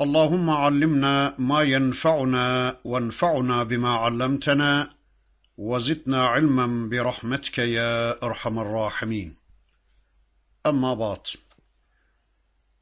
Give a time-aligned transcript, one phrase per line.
[0.00, 4.90] اللهم علمنا ما ينفعنا وانفعنا بما علمتنا
[5.58, 9.34] وزدنا علما برحمتك يا أرحم الراحمين.
[10.66, 11.26] أما بعد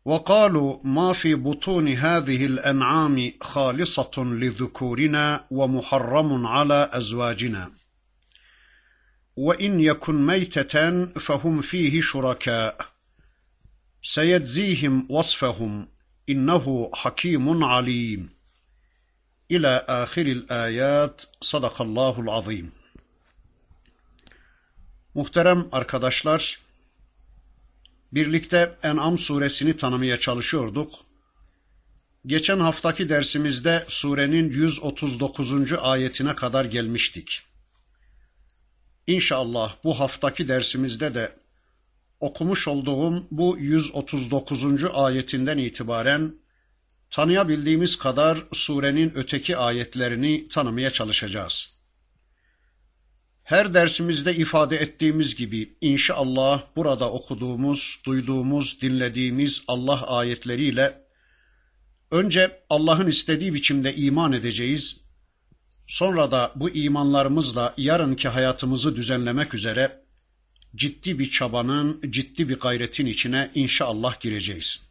[0.05, 7.71] وقالوا ما في بطون هذه الأنعام خالصة لذكورنا ومحرم على أزواجنا.
[9.37, 12.87] وإن يكن ميته فهم فيه شركاء
[14.03, 15.89] سيجزيهم وصفهم
[16.29, 18.31] innehu hakimun alim.
[19.49, 22.73] İlâ âhiril âyât sadakallâhul azîm.
[25.15, 26.59] Muhterem arkadaşlar,
[28.13, 30.95] birlikte En'am suresini tanımaya çalışıyorduk.
[32.27, 35.73] Geçen haftaki dersimizde surenin 139.
[35.73, 37.43] ayetine kadar gelmiştik.
[39.07, 41.33] İnşallah bu haftaki dersimizde de
[42.21, 44.85] okumuş olduğum bu 139.
[44.93, 46.35] ayetinden itibaren
[47.11, 51.79] tanıyabildiğimiz kadar surenin öteki ayetlerini tanımaya çalışacağız.
[53.43, 61.03] Her dersimizde ifade ettiğimiz gibi inşallah burada okuduğumuz, duyduğumuz, dinlediğimiz Allah ayetleriyle
[62.11, 65.01] önce Allah'ın istediği biçimde iman edeceğiz.
[65.87, 70.08] Sonra da bu imanlarımızla yarınki hayatımızı düzenlemek üzere
[70.77, 74.89] ciddi bir çabanın, ciddi bir gayretin içine inşallah gireceğiz.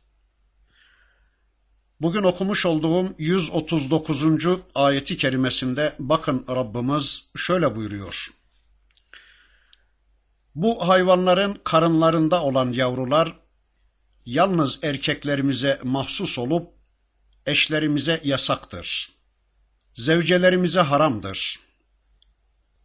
[2.02, 4.24] Bugün okumuş olduğum 139.
[4.76, 8.28] ayeti kerimesinde bakın Rabbimiz şöyle buyuruyor.
[10.56, 13.40] Bu hayvanların karınlarında olan yavrular
[14.26, 16.74] yalnız erkeklerimize mahsus olup
[17.46, 19.10] eşlerimize yasaktır.
[19.96, 21.67] Zevcelerimize haramdır.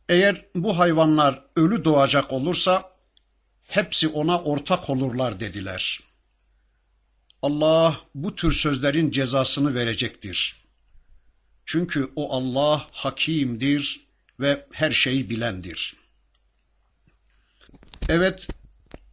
[0.09, 2.93] Eğer bu hayvanlar ölü doğacak olursa
[3.63, 6.01] hepsi ona ortak olurlar dediler.
[7.43, 10.63] Allah bu tür sözlerin cezasını verecektir.
[11.67, 14.07] Çünkü o Allah hakimdir
[14.41, 15.97] ve her şeyi bilendir.
[18.09, 18.49] Evet,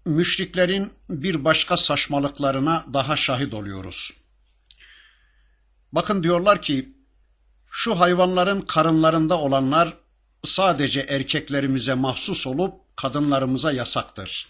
[0.05, 4.11] müşriklerin bir başka saçmalıklarına daha şahit oluyoruz.
[5.91, 6.94] Bakın diyorlar ki,
[7.72, 9.97] şu hayvanların karınlarında olanlar
[10.44, 14.47] sadece erkeklerimize mahsus olup kadınlarımıza yasaktır.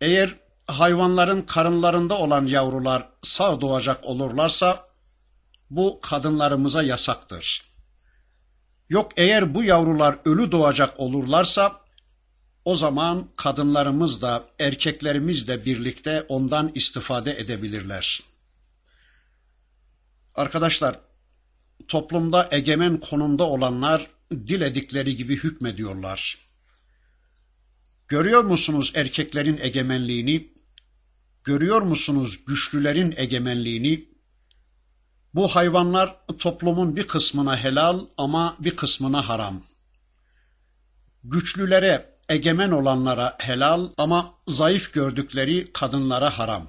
[0.00, 0.34] Eğer
[0.66, 4.86] hayvanların karınlarında olan yavrular sağ doğacak olurlarsa
[5.70, 7.62] bu kadınlarımıza yasaktır.
[8.88, 11.80] Yok eğer bu yavrular ölü doğacak olurlarsa
[12.64, 18.20] o zaman kadınlarımız da erkeklerimiz de birlikte ondan istifade edebilirler.
[20.34, 20.96] Arkadaşlar
[21.88, 26.38] toplumda egemen konumda olanlar diledikleri gibi hükmediyorlar.
[28.08, 30.52] Görüyor musunuz erkeklerin egemenliğini?
[31.44, 34.08] Görüyor musunuz güçlülerin egemenliğini?
[35.34, 39.62] Bu hayvanlar toplumun bir kısmına helal ama bir kısmına haram.
[41.24, 46.68] Güçlülere, egemen olanlara helal ama zayıf gördükleri kadınlara haram.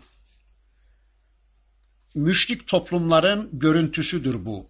[2.16, 4.68] Müşrik toplumların görüntüsüdür bu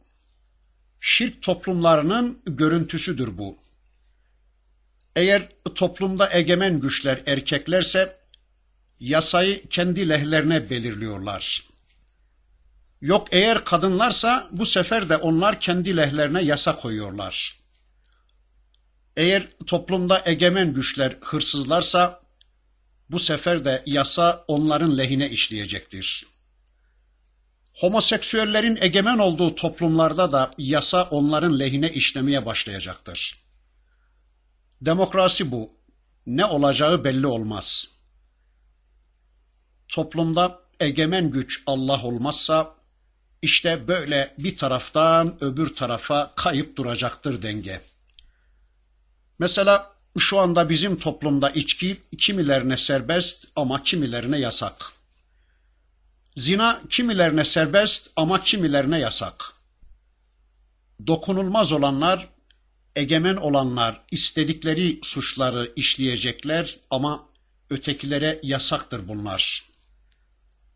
[1.01, 3.57] şirk toplumlarının görüntüsüdür bu.
[5.15, 8.17] Eğer toplumda egemen güçler erkeklerse
[8.99, 11.63] yasayı kendi lehlerine belirliyorlar.
[13.01, 17.59] Yok eğer kadınlarsa bu sefer de onlar kendi lehlerine yasa koyuyorlar.
[19.15, 22.21] Eğer toplumda egemen güçler hırsızlarsa
[23.09, 26.30] bu sefer de yasa onların lehine işleyecektir.
[27.73, 33.41] Homoseksüellerin egemen olduğu toplumlarda da yasa onların lehine işlemeye başlayacaktır.
[34.81, 35.69] Demokrasi bu.
[36.25, 37.89] Ne olacağı belli olmaz.
[39.87, 42.75] Toplumda egemen güç Allah olmazsa
[43.41, 47.81] işte böyle bir taraftan öbür tarafa kayıp duracaktır denge.
[49.39, 55.00] Mesela şu anda bizim toplumda içki kimilerine serbest ama kimilerine yasak.
[56.35, 59.53] Zina kimilerine serbest ama kimilerine yasak.
[61.07, 62.29] Dokunulmaz olanlar,
[62.95, 67.29] egemen olanlar istedikleri suçları işleyecekler ama
[67.69, 69.65] ötekilere yasaktır bunlar.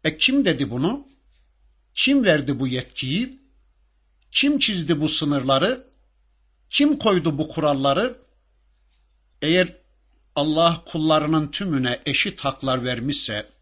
[0.04, 1.07] E kim dedi bunu?
[1.94, 3.40] Kim verdi bu yetkiyi?
[4.31, 5.88] Kim çizdi bu sınırları?
[6.69, 8.19] Kim koydu bu kuralları?
[9.42, 9.74] Eğer
[10.36, 13.55] Allah kullarının tümüne eşit haklar vermişse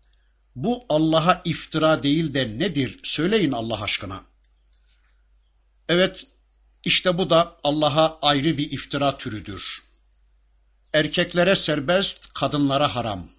[0.56, 3.00] bu Allah'a iftira değil de nedir?
[3.04, 4.24] Söyleyin Allah aşkına.
[5.90, 6.28] Evet,
[6.84, 9.84] işte bu da Allah'a ayrı bir iftira türüdür.
[10.94, 13.30] Erkeklere serbest, kadınlara haram.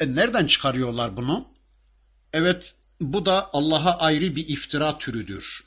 [0.00, 1.48] E nereden çıkarıyorlar bunu?
[2.32, 5.64] Evet, bu da Allah'a ayrı bir iftira türüdür.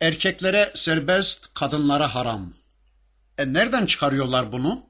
[0.00, 2.54] Erkeklere serbest, kadınlara haram.
[3.38, 4.86] E nereden çıkarıyorlar bunu?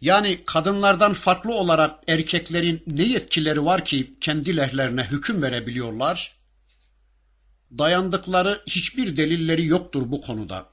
[0.00, 6.36] Yani kadınlardan farklı olarak erkeklerin ne yetkileri var ki kendi lehlerine hüküm verebiliyorlar?
[7.78, 10.70] Dayandıkları hiçbir delilleri yoktur bu konuda.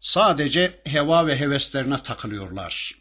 [0.00, 2.92] Sadece heva ve heveslerine takılıyorlar.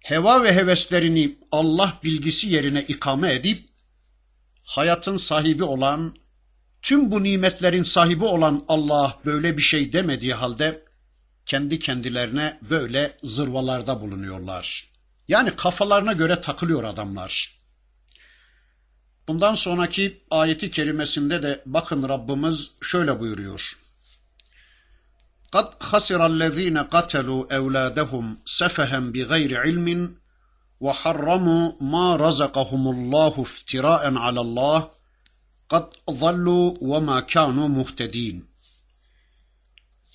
[0.00, 3.66] Heva ve heveslerini Allah bilgisi yerine ikame edip
[4.62, 6.16] hayatın sahibi olan,
[6.82, 10.85] tüm bu nimetlerin sahibi olan Allah böyle bir şey demediği halde
[11.45, 14.91] kendi kendilerine böyle zırvalarda bulunuyorlar.
[15.27, 17.61] Yani kafalarına göre takılıyor adamlar.
[19.27, 23.77] Bundan sonraki ayeti kerimesinde de bakın Rabbimiz şöyle buyuruyor.
[25.55, 29.87] قَدْ خَسِرَ الَّذ۪ينَ قَتَلُوا اَوْلَادَهُمْ سَفَهًا بِغَيْرِ عِلْمٍ
[30.85, 31.63] وَحَرَّمُوا
[31.93, 34.79] مَا رَزَقَهُمُ اللّٰهُ افتراء عَلَى اللّٰهِ
[35.73, 35.85] قَدْ
[36.23, 38.37] ضَلُّوا وَمَا كَانُوا مُهْتَد۪ينَ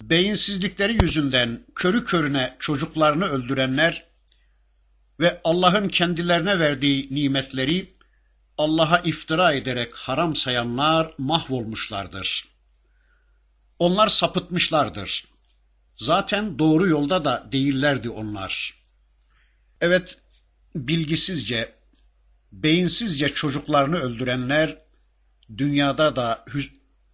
[0.02, 4.06] beyinsizlikleri yüzünden körü körüne çocuklarını öldürenler
[5.20, 7.94] ve Allah'ın kendilerine verdiği nimetleri
[8.58, 12.48] Allah'a iftira ederek haram sayanlar mahvolmuşlardır.
[13.80, 15.26] Onlar sapıtmışlardır.
[15.96, 18.74] Zaten doğru yolda da değillerdi onlar.
[19.82, 20.22] Evet,
[20.76, 21.74] bilgisizce,
[22.52, 24.78] beyinsizce çocuklarını öldürenler
[25.58, 26.46] dünyada da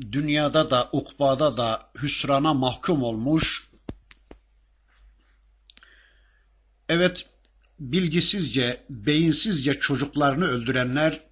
[0.01, 3.69] dünyada da ukbada da hüsrana mahkum olmuş.
[6.89, 7.29] Evet,
[7.79, 11.27] bilgisizce, beyinsizce çocuklarını öldürenler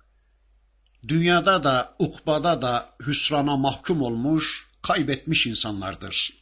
[1.07, 6.33] dünyada da ukbada da hüsrana mahkum olmuş, kaybetmiş insanlardır.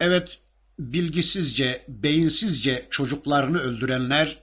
[0.00, 0.40] Evet,
[0.78, 4.38] bilgisizce, beyinsizce çocuklarını öldürenler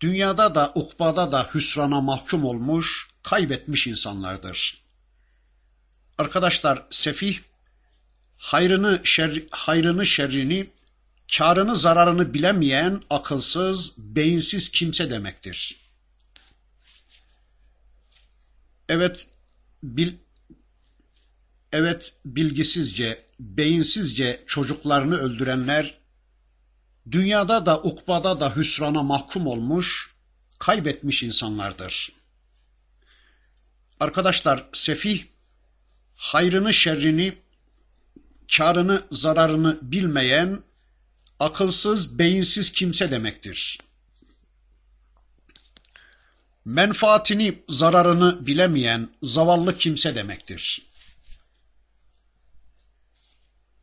[0.00, 4.82] dünyada da ukbada da hüsrana mahkum olmuş, kaybetmiş insanlardır.
[6.18, 7.38] Arkadaşlar sefih
[8.36, 10.70] hayrını şer, hayrını şerrini,
[11.36, 15.76] karını zararını bilemeyen akılsız, beyinsiz kimse demektir.
[18.88, 19.28] Evet,
[19.82, 20.12] bil,
[21.72, 26.00] evet bilgisizce, beyinsizce çocuklarını öldürenler
[27.10, 30.10] dünyada da ukbada da hüsrana mahkum olmuş,
[30.58, 32.19] kaybetmiş insanlardır.
[34.00, 35.24] Arkadaşlar sefih
[36.14, 37.34] hayrını şerrini,
[38.56, 40.62] karını zararını bilmeyen,
[41.38, 43.78] akılsız, beyinsiz kimse demektir.
[46.64, 50.82] Menfaatini, zararını bilemeyen zavallı kimse demektir.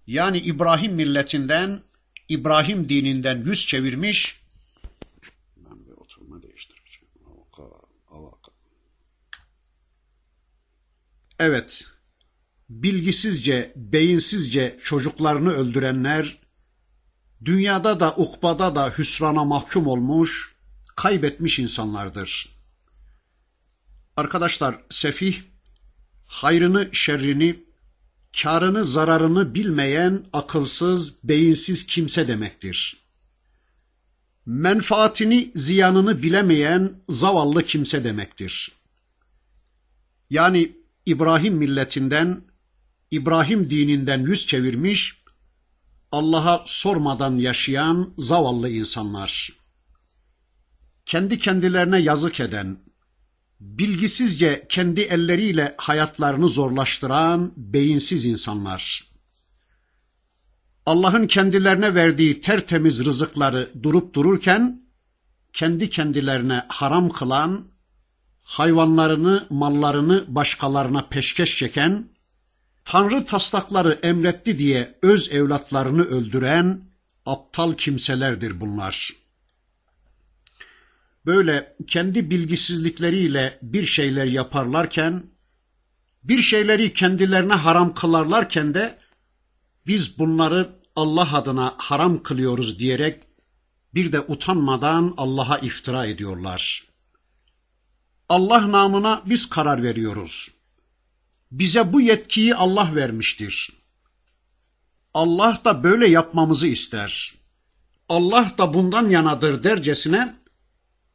[0.07, 1.81] Yani İbrahim milletinden,
[2.29, 4.41] İbrahim dininden yüz çevirmiş,
[5.57, 6.87] ben bir oturma değiştireceğim.
[11.39, 11.85] Evet,
[12.69, 16.37] bilgisizce, beyinsizce çocuklarını öldürenler,
[17.45, 20.55] dünyada da ukbada da hüsrana mahkum olmuş,
[20.95, 22.49] kaybetmiş insanlardır.
[24.15, 25.41] Arkadaşlar, sefih,
[26.25, 27.59] hayrını, şerrini,
[28.41, 32.97] karını, zararını bilmeyen, akılsız, beyinsiz kimse demektir.
[34.45, 38.71] Menfaatini, ziyanını bilemeyen zavallı kimse demektir.
[40.29, 40.76] Yani
[41.07, 42.41] İbrahim milletinden,
[43.11, 45.23] İbrahim dininden yüz çevirmiş,
[46.11, 49.49] Allah'a sormadan yaşayan zavallı insanlar.
[51.05, 52.77] Kendi kendilerine yazık eden,
[53.59, 59.03] bilgisizce kendi elleriyle hayatlarını zorlaştıran beyinsiz insanlar.
[60.85, 64.81] Allah'ın kendilerine verdiği tertemiz rızıkları durup dururken
[65.53, 67.76] kendi kendilerine haram kılan,
[68.47, 72.09] hayvanlarını, mallarını başkalarına peşkeş çeken,
[72.85, 76.81] Tanrı taslakları emretti diye öz evlatlarını öldüren
[77.25, 79.11] aptal kimselerdir bunlar.
[81.25, 85.23] Böyle kendi bilgisizlikleriyle bir şeyler yaparlarken,
[86.23, 88.97] bir şeyleri kendilerine haram kılarlarken de
[89.87, 93.23] biz bunları Allah adına haram kılıyoruz diyerek
[93.93, 96.86] bir de utanmadan Allah'a iftira ediyorlar.
[98.29, 100.49] Allah namına biz karar veriyoruz.
[101.51, 103.69] Bize bu yetkiyi Allah vermiştir.
[105.13, 107.33] Allah da böyle yapmamızı ister.
[108.09, 110.35] Allah da bundan yanadır dercesine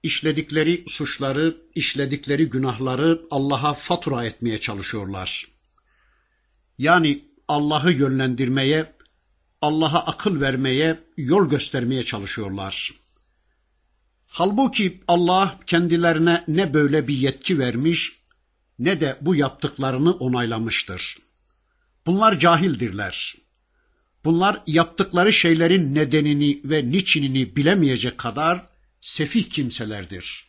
[0.02, 5.46] işledikleri suçları, işledikleri günahları Allah'a fatura etmeye çalışıyorlar.
[6.78, 8.92] Yani Allah'ı yönlendirmeye,
[9.60, 13.01] Allah'a akıl vermeye, yol göstermeye çalışıyorlar.
[14.34, 18.12] Halbuki Allah kendilerine ne böyle bir yetki vermiş,
[18.78, 21.18] ne de bu yaptıklarını onaylamıştır.
[22.06, 23.34] Bunlar cahildirler.
[24.24, 28.66] Bunlar yaptıkları şeylerin nedenini ve niçinini bilemeyecek kadar
[29.00, 30.46] sefih kimselerdir.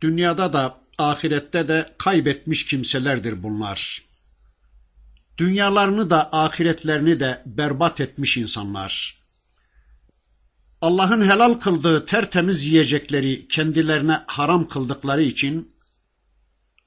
[0.00, 4.02] Dünyada da ahirette de kaybetmiş kimselerdir bunlar.
[5.38, 9.25] Dünyalarını da ahiretlerini de berbat etmiş insanlar.
[10.80, 15.76] Allah'ın helal kıldığı tertemiz yiyecekleri kendilerine haram kıldıkları için,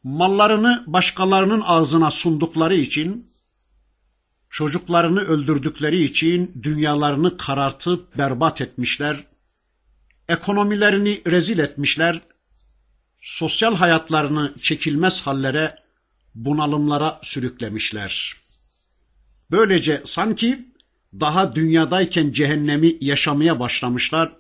[0.04, 3.28] mallarını başkalarının ağzına sundukları için,
[4.50, 9.24] çocuklarını öldürdükleri için dünyalarını karartıp berbat etmişler,
[10.28, 12.22] ekonomilerini rezil etmişler,
[13.22, 15.76] sosyal hayatlarını çekilmez hallere,
[16.36, 18.36] bunalımlara sürüklemişler.
[19.52, 20.70] Böylece sanki
[21.14, 24.36] daha dünyadayken cehennemi yaşamaya başlamışlar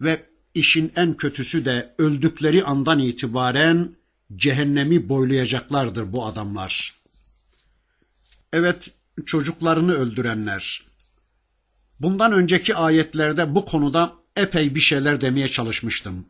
[0.00, 3.96] ve işin en kötüsü de öldükleri andan itibaren
[4.36, 6.94] cehennemi boylayacaklardır bu adamlar.
[8.52, 8.94] Evet,
[9.26, 10.82] çocuklarını öldürenler.
[12.00, 16.26] Bundan önceki ayetlerde bu konuda epey bir şeyler demeye çalışmıştım.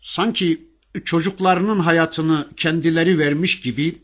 [0.00, 0.70] Sanki
[1.04, 3.98] çocuklarının hayatını kendileri vermiş gibi,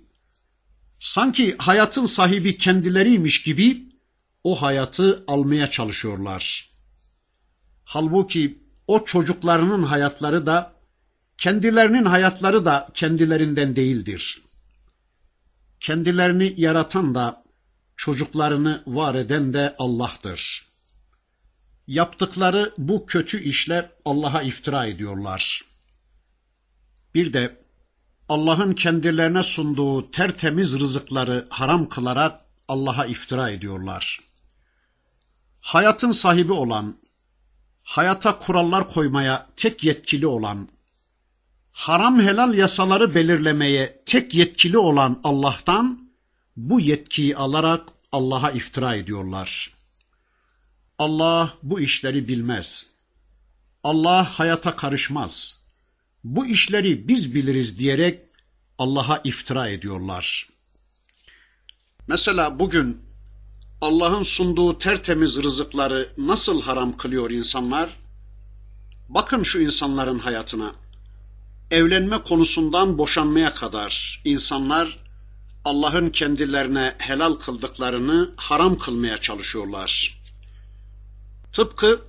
[1.01, 3.88] sanki hayatın sahibi kendileriymiş gibi
[4.49, 6.71] o hayatı almaya çalışıyorlar.
[7.85, 10.73] Halbuki o çocuklarının hayatları da
[11.39, 14.43] kendilerinin hayatları da kendilerinden değildir.
[15.81, 17.45] Kendilerini yaratan da
[17.97, 20.67] çocuklarını var eden de Allah'tır.
[21.87, 25.65] Yaptıkları bu kötü işle Allah'a iftira ediyorlar.
[27.15, 27.63] Bir de
[28.29, 34.28] Allah'ın kendilerine sunduğu tertemiz rızıkları haram kılarak Allah'a iftira ediyorlar.
[35.61, 36.97] Hayatın sahibi olan,
[37.83, 40.69] hayata kurallar koymaya tek yetkili olan,
[41.73, 46.11] haram helal yasaları belirlemeye tek yetkili olan Allah'tan
[46.57, 49.73] bu yetkiyi alarak Allah'a iftira ediyorlar.
[50.99, 52.91] Allah bu işleri bilmez.
[53.85, 55.59] Allah hayata karışmaz.
[56.25, 58.23] Bu işleri biz biliriz diyerek
[58.79, 60.49] Allah'a iftira ediyorlar.
[62.07, 63.08] Mesela bugün
[63.81, 67.97] Allah'ın sunduğu tertemiz rızıkları nasıl haram kılıyor insanlar?
[69.09, 70.73] Bakın şu insanların hayatına.
[71.71, 74.99] Evlenme konusundan boşanmaya kadar insanlar
[75.65, 80.21] Allah'ın kendilerine helal kıldıklarını haram kılmaya çalışıyorlar.
[81.53, 82.01] Tıpkı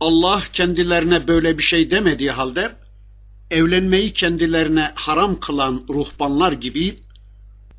[0.00, 2.76] Allah kendilerine böyle bir şey demediği halde
[3.50, 7.02] evlenmeyi kendilerine haram kılan ruhbanlar gibi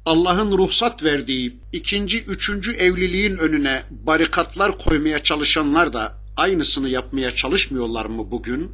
[0.06, 8.32] Allah'ın ruhsat verdiği ikinci, üçüncü evliliğin önüne barikatlar koymaya çalışanlar da aynısını yapmaya çalışmıyorlar mı
[8.32, 8.72] bugün?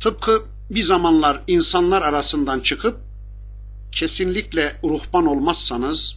[0.00, 2.96] Tıpkı bir zamanlar insanlar arasından çıkıp
[3.92, 6.16] kesinlikle ruhban olmazsanız,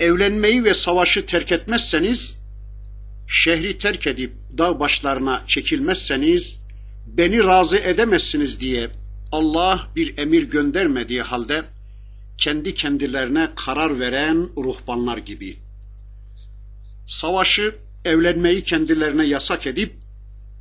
[0.00, 2.38] evlenmeyi ve savaşı terk etmezseniz,
[3.28, 6.60] şehri terk edip dağ başlarına çekilmezseniz,
[7.06, 8.90] beni razı edemezsiniz diye
[9.32, 11.64] Allah bir emir göndermediği halde,
[12.37, 15.57] kendi kendilerine karar veren ruhbanlar gibi.
[17.05, 19.93] Savaşı, evlenmeyi kendilerine yasak edip,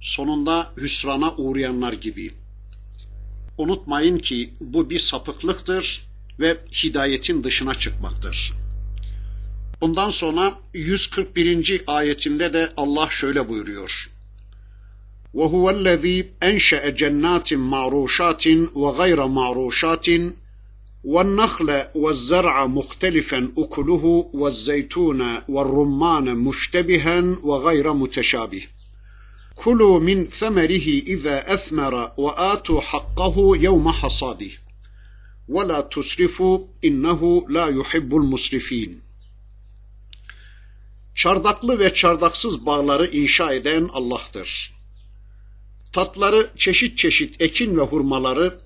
[0.01, 2.33] sonunda hüsrana uğrayanlar gibi.
[3.59, 6.07] Unutmayın ki bu bir sapıklıktır
[6.41, 8.53] ve hidayetin dışına çıkmaktır.
[9.81, 11.85] Bundan sonra 141.
[11.87, 14.11] ayetinde de Allah şöyle buyuruyor.
[15.35, 18.45] وَهُوَ الَّذ۪ي اَنْشَأَ جَنَّاتٍ مَعْرُوشَاتٍ
[18.83, 20.33] وَغَيْرَ مَعْرُوشَاتٍ
[21.05, 28.63] والنخل والزرع مختلفا أكله والزيتون والرمان مشتبها وغير متشابه
[29.55, 34.51] كلوا من ثمره إذا أثمر وآتوا حقه يوم حصاده
[35.49, 39.01] ولا تسرفوا إنه لا يحب المسرفين
[41.15, 44.73] Çardaklı ve çardaksız bağları inşa eden Allah'tır.
[45.93, 48.61] Tatları çeşit çeşit ekin ve hurmaları,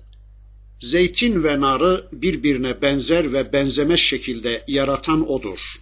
[0.80, 5.76] zeytin ve narı birbirine benzer ve benzemez şekilde yaratan O'dur.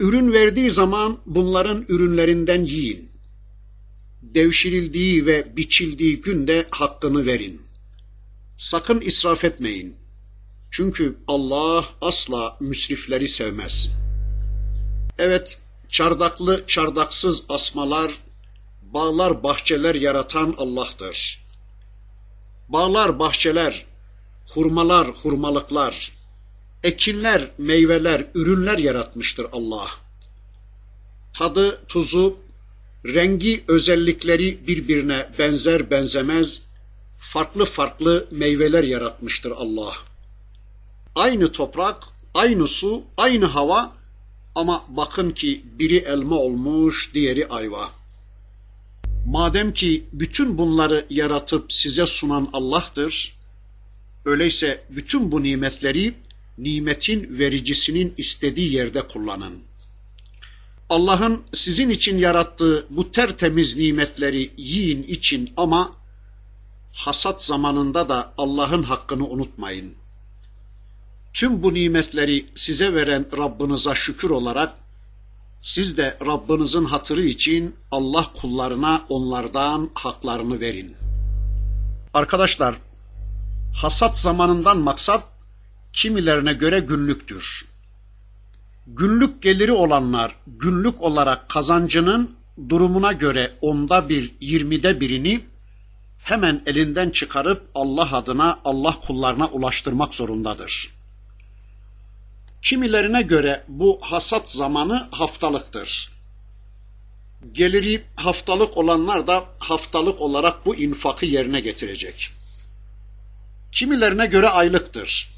[0.00, 3.10] Ürün verdiği zaman bunların ürünlerinden yiyin.
[4.22, 7.62] Devşirildiği ve biçildiği günde hakkını verin.
[8.56, 9.96] Sakın israf etmeyin.
[10.70, 13.96] Çünkü Allah asla müsrifleri sevmez.
[15.18, 15.58] Evet,
[15.88, 18.12] çardaklı çardaksız asmalar,
[18.82, 21.49] bağlar bahçeler yaratan Allah'tır.
[22.72, 23.86] Bağlar bahçeler,
[24.54, 26.12] hurmalar hurmalıklar,
[26.82, 29.88] ekinler, meyveler, ürünler yaratmıştır Allah.
[31.38, 32.36] Tadı, tuzu,
[33.04, 36.62] rengi, özellikleri birbirine benzer benzemez,
[37.18, 39.92] farklı farklı meyveler yaratmıştır Allah.
[41.14, 43.92] Aynı toprak, aynı su, aynı hava
[44.54, 47.99] ama bakın ki biri elma olmuş, diğeri ayva.
[49.30, 53.36] Madem ki bütün bunları yaratıp size sunan Allah'tır,
[54.24, 56.14] öyleyse bütün bu nimetleri
[56.58, 59.58] nimetin vericisinin istediği yerde kullanın.
[60.88, 65.92] Allah'ın sizin için yarattığı bu tertemiz nimetleri yiyin için ama
[66.92, 69.94] hasat zamanında da Allah'ın hakkını unutmayın.
[71.34, 74.78] Tüm bu nimetleri size veren Rabbinize şükür olarak
[75.62, 80.96] siz de Rabbinizin hatırı için Allah kullarına onlardan haklarını verin.
[82.14, 82.74] Arkadaşlar,
[83.74, 85.24] hasat zamanından maksat
[85.92, 87.66] kimilerine göre günlüktür.
[88.86, 92.36] Günlük geliri olanlar günlük olarak kazancının
[92.68, 95.40] durumuna göre onda bir, yirmide birini
[96.18, 100.99] hemen elinden çıkarıp Allah adına Allah kullarına ulaştırmak zorundadır.
[102.62, 106.12] Kimilerine göre bu hasat zamanı haftalıktır.
[107.52, 112.30] Geliri haftalık olanlar da haftalık olarak bu infakı yerine getirecek.
[113.72, 115.30] Kimilerine göre aylıktır.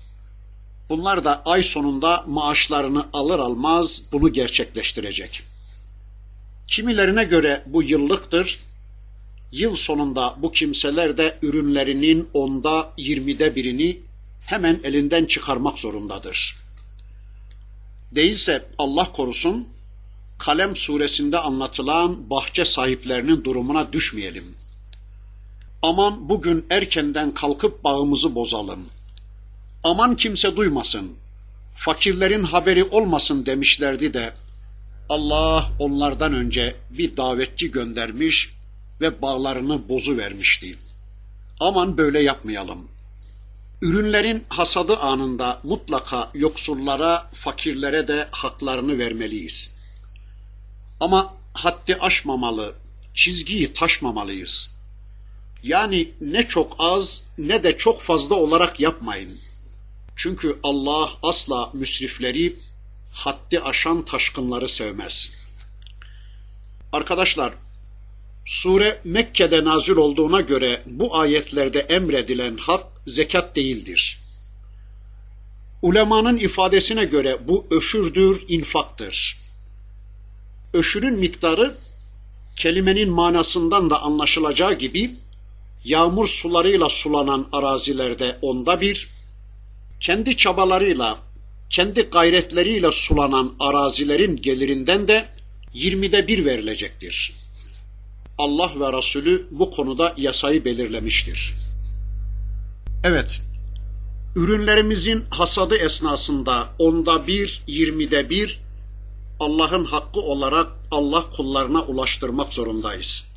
[0.89, 5.43] Bunlar da ay sonunda maaşlarını alır almaz bunu gerçekleştirecek.
[6.67, 8.59] Kimilerine göre bu yıllıktır.
[9.53, 14.01] Yıl sonunda bu kimseler de ürünlerinin onda yirmide birini
[14.47, 16.62] hemen elinden çıkarmak zorundadır.
[18.15, 19.69] Değilse Allah korusun
[20.39, 24.55] Kalem suresinde anlatılan bahçe sahiplerinin durumuna düşmeyelim.
[25.83, 28.87] Aman bugün erkenden kalkıp bağımızı bozalım.
[29.85, 31.13] Aman kimse duymasın.
[31.77, 34.33] Fakirlerin haberi olmasın demişlerdi de
[35.09, 38.55] Allah onlardan önce bir davetçi göndermiş
[39.01, 40.79] ve bağlarını bozu vermişti.
[41.61, 42.89] Aman böyle yapmayalım.
[43.83, 49.73] Ürünlerin hasadı anında mutlaka yoksullara, fakirlere de haklarını vermeliyiz.
[51.01, 52.75] Ama haddi aşmamalı,
[53.15, 54.71] çizgiyi taşmamalıyız.
[55.63, 59.39] Yani ne çok az ne de çok fazla olarak yapmayın.
[60.17, 62.57] Çünkü Allah asla müsrifleri,
[63.13, 65.33] haddi aşan taşkınları sevmez.
[66.93, 67.55] Arkadaşlar,
[68.45, 74.19] sure Mekke'de nazil olduğuna göre bu ayetlerde emredilen hak zekat değildir.
[75.83, 79.37] Ulemanın ifadesine göre bu öşürdür, infaktır.
[80.75, 81.77] Öşürün miktarı
[82.57, 85.17] kelimenin manasından da anlaşılacağı gibi
[85.85, 89.09] yağmur sularıyla sulanan arazilerde onda bir,
[90.01, 91.19] kendi çabalarıyla,
[91.71, 95.29] kendi gayretleriyle sulanan arazilerin gelirinden de
[95.75, 97.42] yirmide bir verilecektir.
[98.39, 101.55] Allah ve Resulü bu konuda yasayı belirlemiştir.
[103.05, 103.43] Evet,
[104.37, 108.61] ürünlerimizin hasadı esnasında onda bir, yirmide bir
[109.41, 113.33] Allah'ın hakkı olarak Allah kullarına ulaştırmak zorundayız.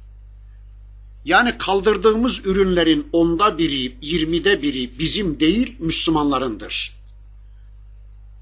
[1.26, 6.96] Yani kaldırdığımız ürünlerin onda biri, yirmide biri bizim değil Müslümanlarındır.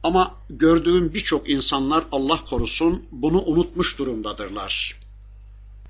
[0.03, 5.02] Ama gördüğüm birçok insanlar Allah korusun bunu unutmuş durumdadırlar.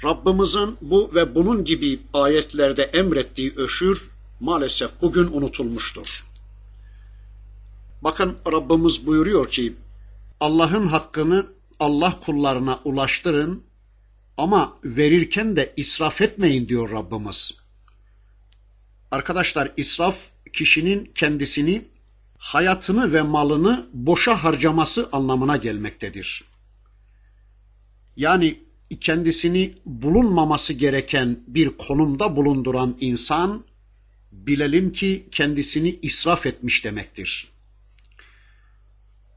[0.04, 4.02] Rabbimizin bu ve bunun gibi ayetlerde emrettiği öşür
[4.39, 6.24] maalesef bugün unutulmuştur.
[8.02, 9.76] Bakın Rabbimiz buyuruyor ki
[10.39, 11.46] Allah'ın hakkını
[11.80, 13.63] Allah kullarına ulaştırın
[14.38, 17.56] ama verirken de israf etmeyin diyor Rabbimiz.
[19.12, 20.18] Arkadaşlar israf
[20.54, 21.86] kişinin kendisini,
[22.38, 26.44] hayatını ve malını boşa harcaması anlamına gelmektedir.
[28.18, 28.63] Yani
[28.99, 33.65] kendisini bulunmaması gereken bir konumda bulunduran insan
[34.32, 37.47] bilelim ki kendisini israf etmiş demektir.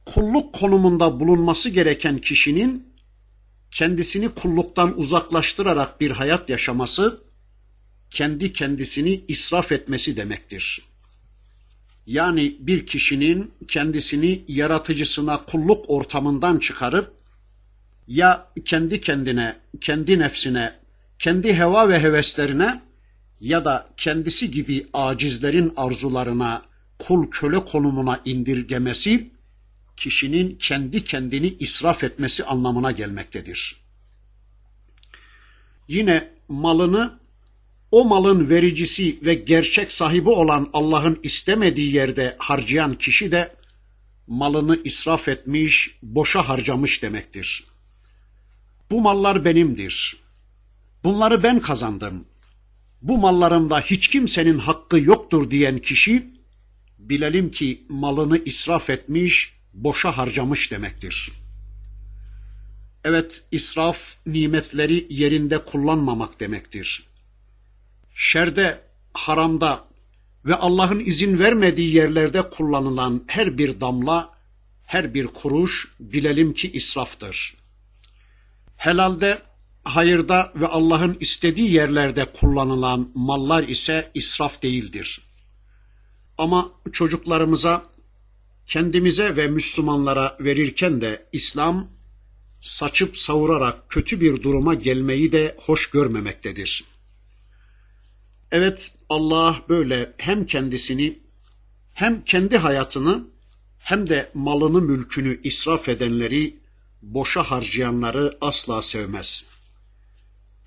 [0.07, 2.87] Kulluk konumunda bulunması gereken kişinin
[3.71, 7.21] kendisini kulluktan uzaklaştırarak bir hayat yaşaması,
[8.11, 10.83] kendi kendisini israf etmesi demektir.
[12.07, 17.16] Yani bir kişinin kendisini yaratıcısına kulluk ortamından çıkarıp
[18.09, 20.75] ya kendi kendine, kendi nefsine,
[21.19, 22.83] kendi heva ve heveslerine
[23.40, 26.62] ya da kendisi gibi acizlerin arzularına,
[26.99, 29.31] kul köle konumuna indirgemesi
[29.97, 33.77] kişinin kendi kendini israf etmesi anlamına gelmektedir.
[35.88, 37.19] Yine malını
[37.90, 43.57] o malın vericisi ve gerçek sahibi olan Allah'ın istemediği yerde harcayan kişi de
[44.27, 47.64] malını israf etmiş, boşa harcamış demektir.
[48.90, 50.16] Bu mallar benimdir.
[51.05, 52.25] Bunları ben kazandım.
[53.03, 56.27] Bu mallarımda hiç kimsenin hakkı yoktur diyen kişi
[56.99, 61.33] bilelim ki malını israf etmiş, boşa harcamış demektir.
[63.05, 67.03] Evet, israf nimetleri yerinde kullanmamak demektir.
[68.14, 68.81] Şerde,
[69.14, 69.85] haramda
[70.44, 74.31] ve Allah'ın izin vermediği yerlerde kullanılan her bir damla,
[74.85, 77.55] her bir kuruş bilelim ki israftır.
[78.77, 79.43] Helalde,
[79.85, 85.21] hayırda ve Allah'ın istediği yerlerde kullanılan mallar ise israf değildir.
[86.39, 87.85] Ama çocuklarımıza,
[88.67, 91.89] kendimize ve Müslümanlara verirken de İslam
[92.61, 96.85] saçıp savurarak kötü bir duruma gelmeyi de hoş görmemektedir.
[98.51, 101.19] Evet Allah böyle hem kendisini
[101.95, 103.25] hem kendi hayatını
[103.79, 106.57] hem de malını mülkünü israf edenleri
[107.14, 109.45] boşa harcayanları asla sevmez.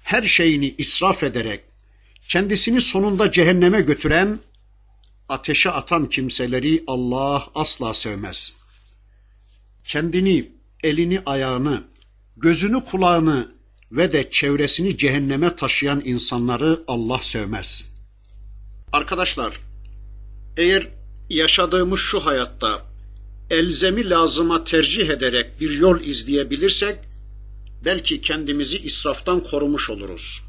[0.04, 1.64] Her şeyini israf ederek
[2.30, 4.40] kendisini sonunda cehenneme götüren
[5.30, 8.56] ateşe atan kimseleri Allah asla sevmez.
[9.84, 10.52] Kendini,
[10.84, 11.84] elini, ayağını,
[12.38, 13.52] gözünü, kulağını
[13.92, 17.94] ve de çevresini cehenneme taşıyan insanları Allah sevmez.
[18.92, 19.54] Arkadaşlar,
[20.58, 20.88] eğer
[21.30, 22.89] yaşadığımız şu hayatta
[23.50, 27.00] elzemi lazıma tercih ederek bir yol izleyebilirsek,
[27.86, 30.42] belki kendimizi israftan korumuş oluruz.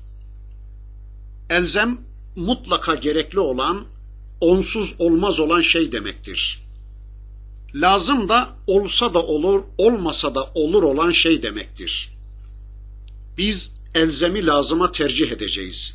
[1.51, 1.99] Elzem
[2.37, 3.85] mutlaka gerekli olan
[4.41, 6.63] onsuz olmaz olan şey demektir.
[7.75, 12.11] Lazım da olsa da olur, olmasa da olur olan şey demektir.
[13.39, 15.95] Biz elzemi lazıma tercih edeceğiz.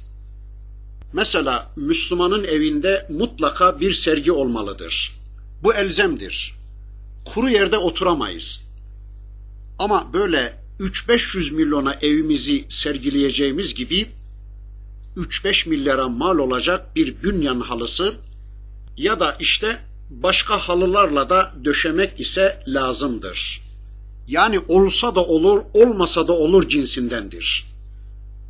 [1.13, 5.13] Mesela Müslümanın evinde mutlaka bir sergi olmalıdır.
[5.63, 6.53] Bu elzemdir.
[7.25, 8.65] Kuru yerde oturamayız.
[9.79, 14.09] Ama böyle 3-500 milyona evimizi sergileyeceğimiz gibi
[15.17, 18.15] 3-5 milyara mal olacak bir bünyan halısı
[18.97, 23.61] ya da işte başka halılarla da döşemek ise lazımdır.
[24.27, 27.65] Yani olsa da olur, olmasa da olur cinsindendir.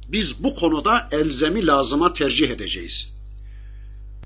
[0.07, 3.13] Biz bu konuda elzemi lazıma tercih edeceğiz.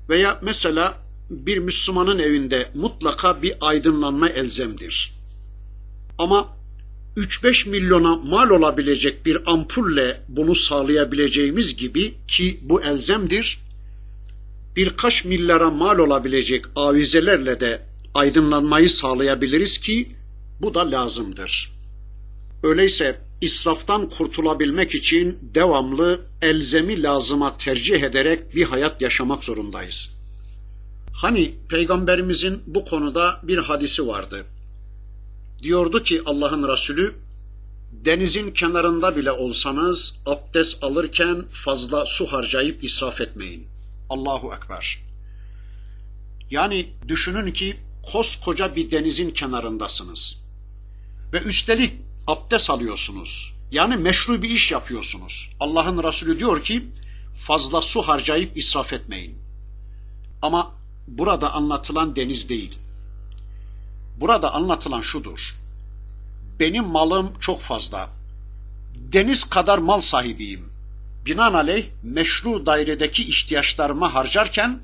[0.08, 0.94] Veya mesela
[1.30, 5.12] bir Müslümanın evinde mutlaka bir aydınlanma elzemdir.
[6.18, 6.48] Ama
[7.16, 13.58] 3-5 milyona mal olabilecek bir ampulle bunu sağlayabileceğimiz gibi ki bu elzemdir
[14.76, 17.82] birkaç milyara mal olabilecek avizelerle de
[18.14, 20.08] aydınlanmayı sağlayabiliriz ki
[20.60, 21.70] bu da lazımdır.
[22.62, 30.19] Öyleyse israftan kurtulabilmek için devamlı elzemi lazıma tercih ederek bir hayat yaşamak zorundayız.
[31.12, 34.46] Hani peygamberimizin bu konuda bir hadisi vardı.
[35.62, 37.14] Diyordu ki Allah'ın Resulü,
[37.92, 43.66] denizin kenarında bile olsanız abdest alırken fazla su harcayıp israf etmeyin.
[44.08, 44.98] Allahu Ekber.
[46.50, 47.76] Yani düşünün ki
[48.12, 50.42] koskoca bir denizin kenarındasınız.
[51.32, 51.92] Ve üstelik
[52.26, 53.54] abdest alıyorsunuz.
[53.70, 55.50] Yani meşru bir iş yapıyorsunuz.
[55.60, 56.84] Allah'ın Resulü diyor ki
[57.46, 59.38] fazla su harcayıp israf etmeyin.
[60.42, 60.79] Ama
[61.10, 62.78] burada anlatılan deniz değil.
[64.16, 65.56] Burada anlatılan şudur.
[66.60, 68.10] Benim malım çok fazla.
[68.94, 70.70] Deniz kadar mal sahibiyim
[71.26, 74.80] binaenaleyh meşru dairedeki ihtiyaçlarımı harcarken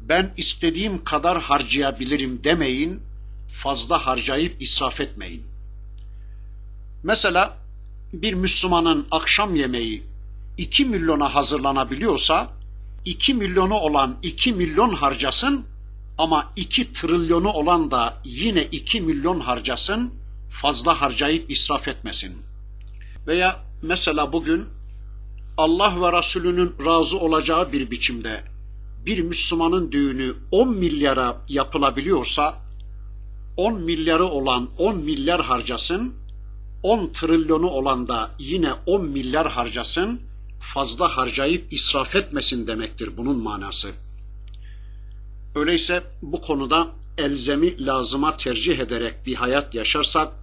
[0.00, 3.00] ben istediğim kadar harcayabilirim demeyin,
[3.48, 5.42] fazla harcayıp israf etmeyin.
[7.02, 7.56] Mesela
[8.12, 10.02] bir Müslümanın akşam yemeği
[10.58, 12.50] 2 milyona hazırlanabiliyorsa
[13.04, 15.66] 2 milyonu olan 2 milyon harcasın
[16.18, 20.14] ama 2 trilyonu olan da yine 2 milyon harcasın
[20.48, 22.36] fazla harcayıp israf etmesin.
[23.26, 24.64] Veya mesela bugün
[25.56, 28.44] Allah ve Resulünün razı olacağı bir biçimde
[29.06, 32.54] bir Müslümanın düğünü 10 milyara yapılabiliyorsa
[33.56, 36.14] 10 milyarı olan 10 milyar harcasın,
[36.82, 40.20] 10 trilyonu olan da yine 10 milyar harcasın,
[40.63, 43.91] fazla harcayıp israf etmesin demektir bunun manası.
[45.55, 50.33] Öyleyse bu konuda elzemi lazıma tercih ederek bir hayat yaşarsak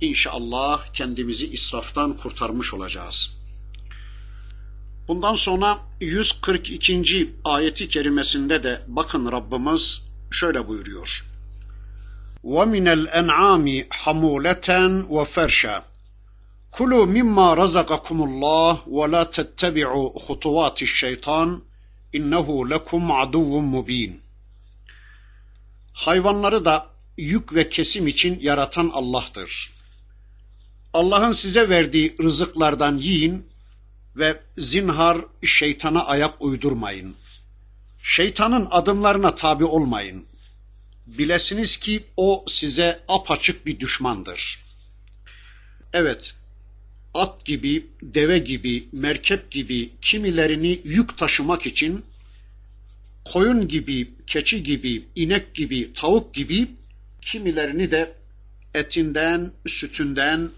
[0.00, 3.40] inşallah kendimizi israftan kurtarmış olacağız.''
[5.10, 7.34] Bundan sonra 142.
[7.44, 11.24] ayeti kerimesinde de bakın Rabbimiz şöyle buyuruyor.
[12.44, 14.68] وَمِنَ الْاَنْعَامِ حَمُولَةً
[15.08, 15.82] وَفَرْشًا
[16.75, 21.63] Kulu mimma razakakumullah ve la tettebi'u hutuvati şeytan
[22.13, 24.21] innehu lekum aduvun mubin.
[25.93, 29.71] Hayvanları da yük ve kesim için yaratan Allah'tır.
[30.93, 33.49] Allah'ın size verdiği rızıklardan yiyin
[34.15, 37.15] ve zinhar şeytana ayak uydurmayın.
[38.03, 40.25] Şeytanın adımlarına tabi olmayın.
[41.07, 44.65] Bilesiniz ki o size apaçık bir düşmandır.
[45.93, 46.35] Evet,
[47.15, 52.05] at gibi, deve gibi, merkep gibi kimilerini yük taşımak için
[53.25, 56.67] koyun gibi, keçi gibi, inek gibi, tavuk gibi
[57.21, 58.13] kimilerini de
[58.73, 60.49] etinden, sütünden,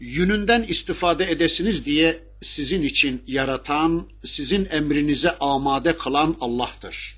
[0.00, 7.16] yününden istifade edesiniz diye sizin için yaratan, sizin emrinize amade kılan Allah'tır.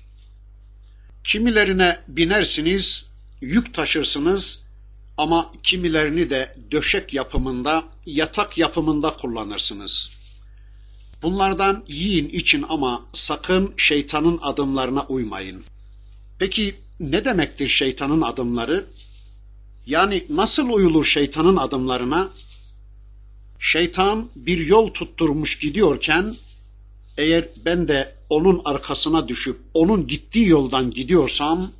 [1.23, 3.05] Kimilerine binersiniz,
[3.41, 4.61] yük taşırsınız
[5.17, 7.83] ama kimilerini de döşek yapımında,
[8.15, 10.11] yatak yapımında kullanırsınız.
[11.21, 15.63] Bunlardan yiyin için ama sakın şeytanın adımlarına uymayın.
[16.39, 18.85] Peki ne demektir şeytanın adımları?
[19.85, 22.29] Yani nasıl uyulur şeytanın adımlarına?
[23.59, 26.35] Şeytan bir yol tutturmuş gidiyorken
[27.17, 31.71] eğer ben de onun arkasına düşüp onun gittiği yoldan gidiyorsam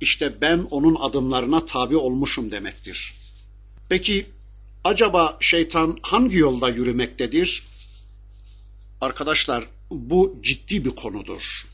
[0.00, 3.14] işte ben onun adımlarına tabi olmuşum demektir.
[3.88, 4.26] Peki
[4.84, 7.62] acaba şeytan hangi yolda yürümektedir?
[9.00, 11.66] Arkadaşlar bu ciddi bir konudur.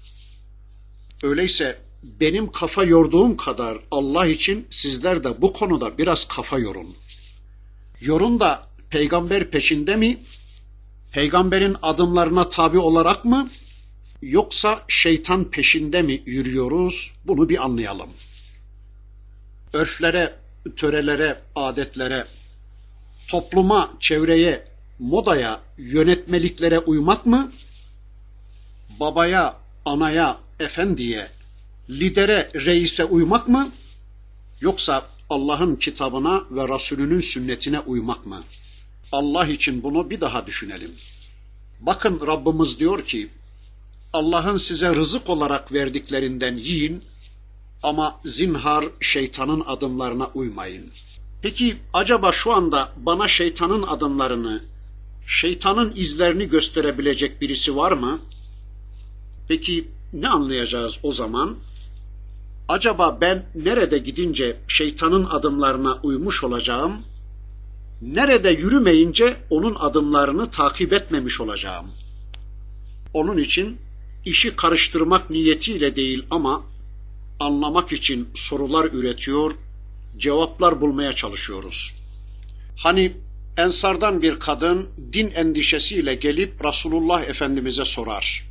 [1.23, 6.97] Öyleyse benim kafa yorduğum kadar Allah için sizler de bu konuda biraz kafa yorun.
[8.01, 10.25] Yorun da peygamber peşinde mi?
[11.13, 13.51] Peygamberin adımlarına tabi olarak mı?
[14.23, 17.13] Yoksa şeytan peşinde mi yürüyoruz?
[17.25, 18.11] Bunu bir anlayalım.
[19.73, 20.35] Örflere,
[20.77, 22.27] törelere, adetlere,
[23.31, 24.65] topluma, çevreye,
[24.99, 27.53] modaya, yönetmeliklere uymak mı?
[29.01, 31.31] Babaya, anaya, efendiye,
[31.91, 33.73] lidere, reise uymak mı?
[34.61, 38.43] Yoksa Allah'ın kitabına ve Resulünün sünnetine uymak mı?
[39.13, 40.93] Allah için bunu bir daha düşünelim.
[41.81, 43.29] Bakın Rabbimiz diyor ki,
[44.13, 47.05] Allah'ın size rızık olarak verdiklerinden yiyin
[47.83, 50.93] ama zinhar şeytanın adımlarına uymayın.
[51.43, 54.65] Peki acaba şu anda bana şeytanın adımlarını,
[55.27, 58.19] şeytanın izlerini gösterebilecek birisi var mı?
[59.49, 61.57] Peki ne anlayacağız o zaman?
[62.69, 66.93] Acaba ben nerede gidince şeytanın adımlarına uymuş olacağım?
[68.03, 71.87] Nerede yürümeyince onun adımlarını takip etmemiş olacağım?
[73.15, 73.79] Onun için
[74.25, 76.63] işi karıştırmak niyetiyle değil ama
[77.41, 79.53] anlamak için sorular üretiyor,
[80.21, 81.95] cevaplar bulmaya çalışıyoruz.
[82.77, 83.13] Hani
[83.57, 88.45] Ensardan bir kadın din endişesiyle gelip Resulullah Efendimiz'e sorar.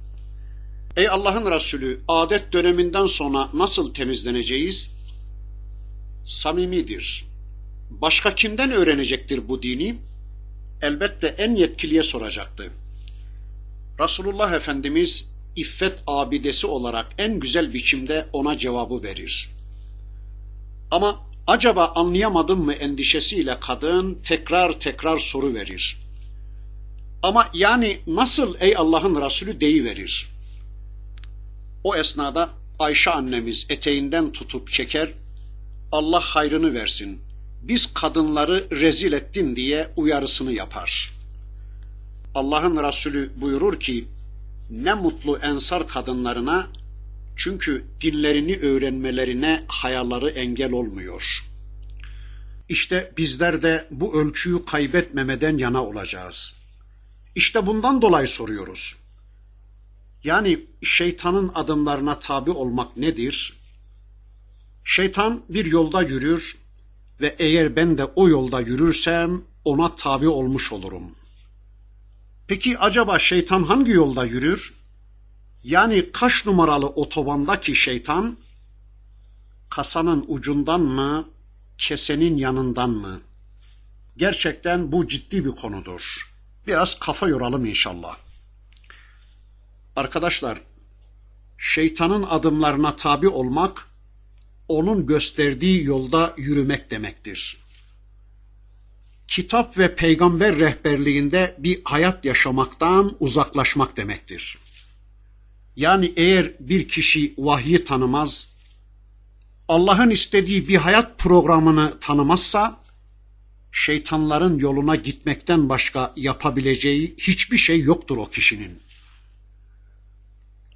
[0.98, 4.92] Ey Allah'ın Resulü, adet döneminden sonra nasıl temizleneceğiz?
[6.26, 7.26] Samimidir.
[7.90, 9.96] Başka kimden öğrenecektir bu dini?
[10.82, 12.72] Elbette en yetkiliye soracaktı.
[14.00, 19.50] Resulullah Efendimiz iffet abidesi olarak en güzel biçimde ona cevabı verir.
[20.92, 25.98] Ama acaba anlayamadım mı endişesiyle kadın tekrar tekrar soru verir.
[27.24, 30.30] Ama yani nasıl ey Allah'ın Resulü deyiverir.
[31.84, 35.10] O esnada Ayşe annemiz eteğinden tutup çeker,
[35.92, 37.22] Allah hayrını versin,
[37.62, 41.14] biz kadınları rezil ettin diye uyarısını yapar.
[42.36, 44.08] Allah'ın Resulü buyurur ki,
[44.70, 46.68] ne mutlu ensar kadınlarına
[47.40, 51.46] çünkü dinlerini öğrenmelerine hayalları engel olmuyor.
[52.70, 56.56] İşte bizler de bu ölçüyü kaybetmemeden yana olacağız.
[57.36, 58.96] İşte bundan dolayı soruyoruz.
[60.24, 63.54] Yani şeytanın adımlarına tabi olmak nedir?
[64.86, 66.58] Şeytan bir yolda yürür
[67.22, 71.16] ve eğer ben de o yolda yürürsem ona tabi olmuş olurum.
[72.48, 74.79] Peki acaba şeytan hangi yolda yürür?
[75.70, 78.38] Yani kaç numaralı otobandaki şeytan
[79.70, 81.30] kasanın ucundan mı,
[81.78, 83.22] kesenin yanından mı?
[84.18, 86.32] Gerçekten bu ciddi bir konudur.
[86.68, 88.18] Biraz kafa yoralım inşallah.
[89.96, 90.62] Arkadaşlar,
[91.58, 93.88] şeytanın adımlarına tabi olmak,
[94.68, 97.58] onun gösterdiği yolda yürümek demektir.
[99.28, 104.58] Kitap ve peygamber rehberliğinde bir hayat yaşamaktan uzaklaşmak demektir.
[105.80, 108.52] Yani eğer bir kişi vahyi tanımaz,
[109.68, 112.80] Allah'ın istediği bir hayat programını tanımazsa,
[113.72, 118.80] şeytanların yoluna gitmekten başka yapabileceği hiçbir şey yoktur o kişinin.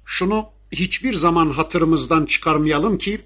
[0.04, 3.20] Şunu hiçbir zaman hatırımızdan çıkarmayalım ki,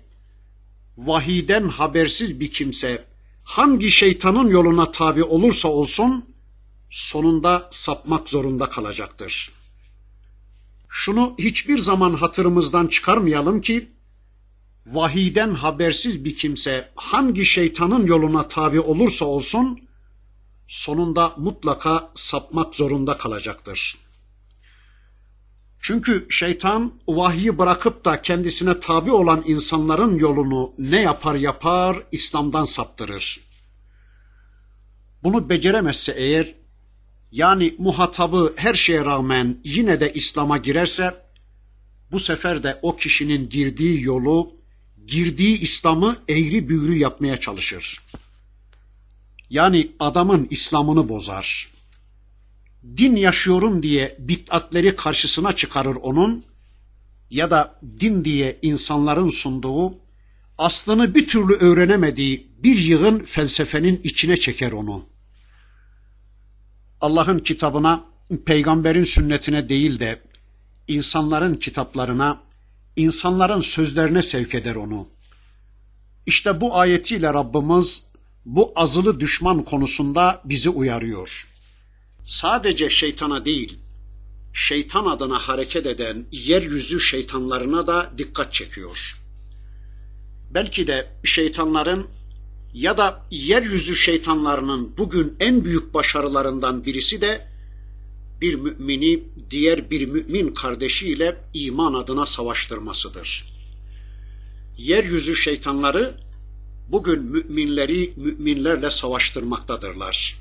[0.97, 3.05] vahiden habersiz bir kimse
[3.45, 6.25] hangi şeytanın yoluna tabi olursa olsun,
[6.91, 9.58] sonunda sapmak zorunda kalacaktır.
[10.89, 13.89] Şunu hiçbir zaman hatırımızdan çıkarmayalım ki,
[14.87, 19.81] vahiden habersiz bir kimse hangi şeytanın yoluna tabi olursa olsun,
[20.67, 23.99] sonunda mutlaka sapmak zorunda kalacaktır.
[25.81, 33.41] Çünkü şeytan vahyi bırakıp da kendisine tabi olan insanların yolunu ne yapar yapar İslam'dan saptırır.
[35.23, 36.55] Bunu beceremezse eğer
[37.33, 41.15] yani muhatabı her şeye rağmen yine de İslam'a girerse
[42.13, 44.53] bu sefer de o kişinin girdiği yolu,
[45.07, 48.01] girdiği İslam'ı eğri büğrü yapmaya çalışır.
[49.51, 51.73] Yani adamın İslam'ını bozar.
[52.97, 56.45] Din yaşıyorum diye bid'atleri karşısına çıkarır onun
[57.31, 59.95] ya da din diye insanların sunduğu
[60.59, 65.18] aslını bir türlü öğrenemediği bir yığın felsefenin içine çeker onu.
[67.01, 68.05] Allah'ın kitabına,
[68.47, 70.23] peygamberin sünnetine değil de
[70.89, 72.41] insanların kitaplarına,
[72.97, 75.09] insanların sözlerine sevk eder onu.
[76.27, 78.05] İşte bu ayetiyle Rabbimiz
[78.45, 81.49] bu azılı düşman konusunda bizi uyarıyor.
[82.25, 83.79] Sadece şeytana değil,
[84.53, 89.19] şeytan adına hareket eden yeryüzü şeytanlarına da dikkat çekiyor.
[90.51, 92.07] Belki de şeytanların
[92.75, 97.47] ya da yeryüzü şeytanlarının bugün en büyük başarılarından birisi de
[98.41, 103.45] bir mümini diğer bir mümin kardeşiyle iman adına savaştırmasıdır.
[104.79, 106.15] Yeryüzü şeytanları
[106.89, 110.39] bugün müminleri müminlerle savaştırmaktadırlar.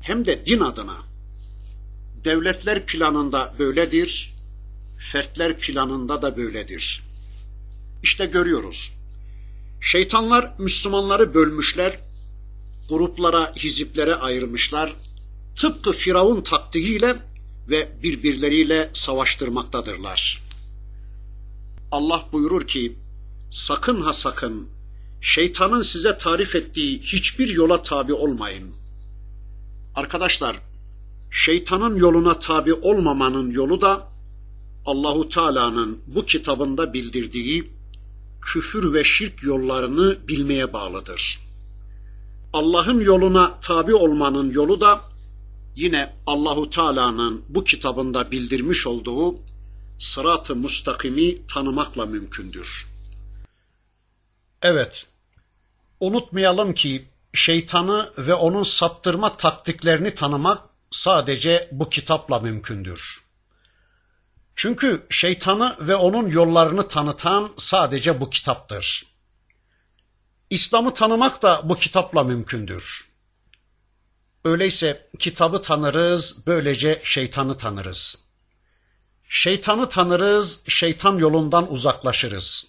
[0.00, 0.96] Hem de din adına.
[2.24, 4.34] Devletler planında böyledir,
[5.12, 7.02] fertler planında da böyledir.
[8.02, 8.92] İşte görüyoruz.
[9.84, 11.98] Şeytanlar Müslümanları bölmüşler,
[12.88, 14.96] gruplara, hiziplere ayırmışlar.
[15.56, 17.16] Tıpkı Firavun taktiğiyle
[17.68, 20.42] ve birbirleriyle savaştırmaktadırlar.
[21.90, 22.96] Allah buyurur ki,
[23.50, 24.68] sakın ha sakın,
[25.20, 28.70] şeytanın size tarif ettiği hiçbir yola tabi olmayın.
[29.94, 30.56] Arkadaşlar,
[31.30, 34.08] şeytanın yoluna tabi olmamanın yolu da
[34.86, 37.81] Allahu Teala'nın bu kitabında bildirdiği
[38.42, 41.38] küfür ve şirk yollarını bilmeye bağlıdır.
[42.52, 45.00] Allah'ın yoluna tabi olmanın yolu da
[45.76, 49.36] yine Allahu Teala'nın bu kitabında bildirmiş olduğu
[49.98, 52.86] sırat-ı mustakimi tanımakla mümkündür.
[54.62, 55.06] Evet,
[56.00, 63.22] unutmayalım ki şeytanı ve onun saptırma taktiklerini tanımak sadece bu kitapla mümkündür.
[64.56, 69.06] Çünkü şeytanı ve onun yollarını tanıtan sadece bu kitaptır.
[70.50, 73.12] İslam'ı tanımak da bu kitapla mümkündür.
[74.44, 78.18] Öyleyse kitabı tanırız, böylece şeytanı tanırız.
[79.28, 82.66] Şeytanı tanırız, şeytan yolundan uzaklaşırız.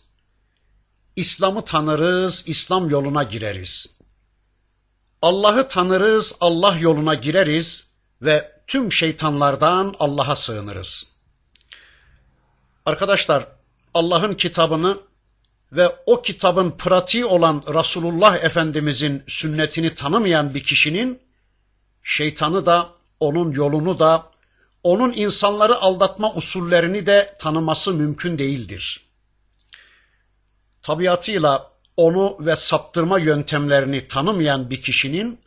[1.16, 3.88] İslam'ı tanırız, İslam yoluna gireriz.
[5.22, 7.88] Allah'ı tanırız, Allah yoluna gireriz
[8.22, 11.13] ve tüm şeytanlardan Allah'a sığınırız.
[12.86, 13.48] Arkadaşlar
[13.94, 14.98] Allah'ın kitabını
[15.72, 21.20] ve o kitabın pratiği olan Resulullah Efendimizin sünnetini tanımayan bir kişinin
[22.04, 24.32] şeytanı da onun yolunu da
[24.84, 29.06] onun insanları aldatma usullerini de tanıması mümkün değildir.
[30.82, 35.40] Tabiatıyla onu ve saptırma yöntemlerini tanımayan bir kişinin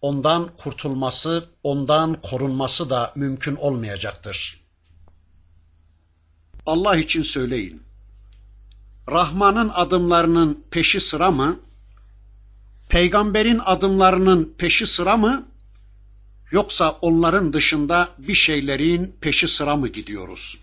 [0.00, 4.65] ondan kurtulması, ondan korunması da mümkün olmayacaktır.
[6.66, 7.82] Allah için söyleyin.
[9.10, 11.60] Rahman'ın adımlarının peşi sıra mı?
[12.88, 15.48] Peygamberin adımlarının peşi sıra mı?
[16.50, 20.58] Yoksa onların dışında bir şeylerin peşi sıra mı gidiyoruz?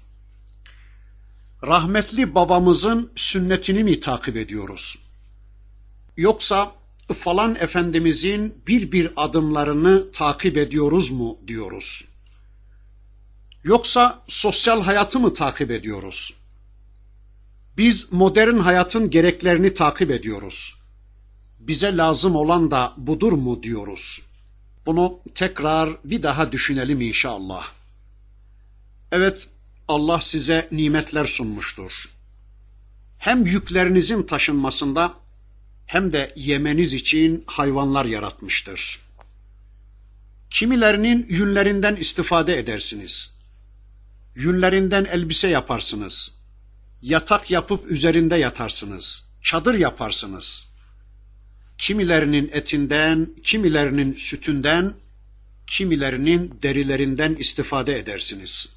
[1.63, 4.97] Rahmetli babamızın sünnetini mi takip ediyoruz?
[6.17, 6.71] Yoksa
[7.13, 12.05] falan efendimizin bir bir adımlarını takip ediyoruz mu diyoruz?
[13.63, 16.33] Yoksa sosyal hayatı mı takip ediyoruz?
[17.77, 20.75] Biz modern hayatın gereklerini takip ediyoruz.
[21.59, 24.21] Bize lazım olan da budur mu diyoruz.
[24.85, 27.67] Bunu tekrar bir daha düşünelim inşallah.
[29.11, 29.47] Evet,
[29.87, 32.09] Allah size nimetler sunmuştur.
[33.23, 35.13] hem yüklerinizin taşınmasında
[35.85, 38.99] hem de yemeniz için hayvanlar yaratmıştır.
[40.49, 43.32] Kimilerinin yünlerinden istifade edersiniz.
[44.35, 46.35] Yünlerinden elbise yaparsınız.
[47.01, 49.25] Yatak yapıp üzerinde yatarsınız.
[49.43, 50.67] Çadır yaparsınız.
[51.77, 54.93] Kimilerinin etinden, kimilerinin sütünden,
[55.67, 58.73] kimilerinin derilerinden istifade edersiniz.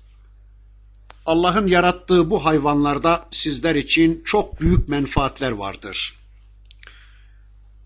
[1.26, 6.14] Allah'ın yarattığı bu hayvanlarda sizler için çok büyük menfaatler vardır.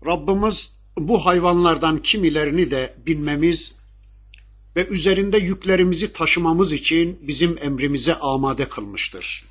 [0.05, 3.75] Rabbimiz bu hayvanlardan kimilerini de bilmemiz
[4.76, 9.44] ve üzerinde yüklerimizi taşımamız için bizim emrimize amade kılmıştır.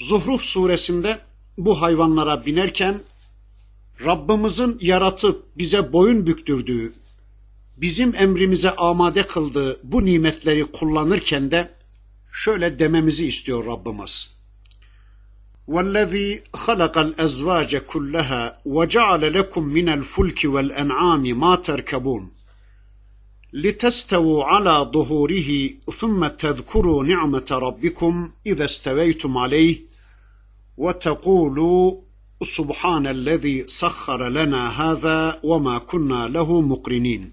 [0.00, 1.20] Zuhruf suresinde
[1.58, 3.00] bu hayvanlara binerken
[4.04, 6.92] Rabbimizin yaratıp bize boyun büktürdüğü,
[7.76, 11.74] bizim emrimize amade kıldığı bu nimetleri kullanırken de
[12.32, 14.38] şöyle dememizi istiyor Rabbimiz.
[15.68, 18.42] وَالَّذ۪ي خَلَقَ الْاَزْوَاجَ كُلَّهَا
[18.76, 22.24] وَجَعَلَ لَكُمْ مِنَ الْفُلْكِ وَالْاَنْعَامِ مَا تَرْكَبُونَ
[23.52, 29.76] لِتَسْتَوُوا عَلَى ظُهُورِهِ ثُمَّ تَذْكُرُوا نِعْمَةَ رَبِّكُمْ إِذَا اسْتَوَيْتُمْ عَلَيْهِ
[30.76, 32.00] وَتَقُولُوا
[32.42, 37.30] سُبْحَانَ الَّذ۪ي سَخَّرَ لَنَا هَذَا وَمَا كُنَّا لَهُ مُقْرِنِينَ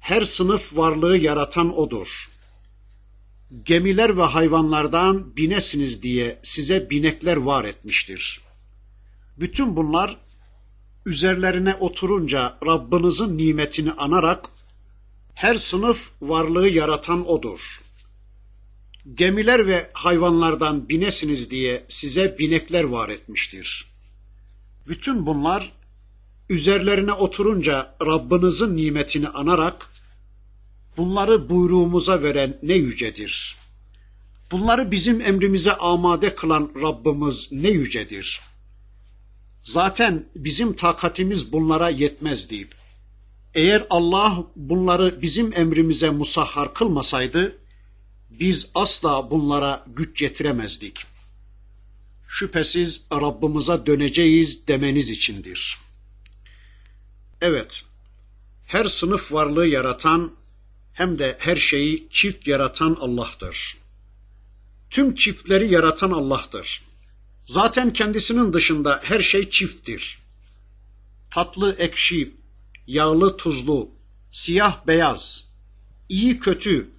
[0.00, 2.28] Her sınıf varlığı yaratan O'dur.
[3.62, 8.40] Gemiler ve hayvanlardan binesiniz diye size binekler var etmiştir.
[9.36, 10.16] Bütün bunlar
[11.06, 14.50] üzerlerine oturunca Rabbinizin nimetini anarak
[15.33, 17.81] her sınıf varlığı yaratan O'dur.
[19.13, 23.85] Gemiler ve hayvanlardan binesiniz diye size binekler var etmiştir.
[24.87, 25.71] Bütün bunlar
[26.49, 29.89] üzerlerine oturunca Rabbinizin nimetini anarak
[30.97, 33.55] bunları buyruğumuza veren ne yücedir.
[34.51, 38.41] Bunları bizim emrimize amade kılan Rabbimiz ne yücedir.
[39.61, 42.75] Zaten bizim takatimiz bunlara yetmez deyip,
[43.55, 47.57] eğer Allah bunları bizim emrimize musahhar kılmasaydı,
[48.29, 51.05] biz asla bunlara güç yetiremezdik.
[52.27, 55.77] Şüphesiz Rabbimize döneceğiz demeniz içindir.
[57.41, 57.83] Evet,
[58.65, 60.31] her sınıf varlığı yaratan
[60.93, 63.77] hem de her şeyi çift yaratan Allah'tır.
[64.89, 66.81] Tüm çiftleri yaratan Allah'tır.
[67.45, 70.19] Zaten kendisinin dışında her şey çifttir.
[71.31, 72.40] Tatlı ekşi,
[72.87, 73.89] yağlı tuzlu,
[74.31, 75.47] siyah beyaz,
[76.09, 76.89] iyi kötü,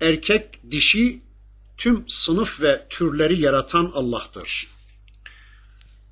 [0.00, 1.22] erkek dişi,
[1.76, 4.68] tüm sınıf ve türleri yaratan Allah'tır.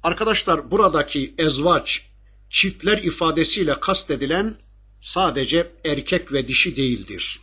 [0.03, 2.07] Arkadaşlar buradaki ezvaç,
[2.51, 4.57] çiftler ifadesiyle kastedilen
[5.01, 7.41] sadece erkek ve dişi değildir.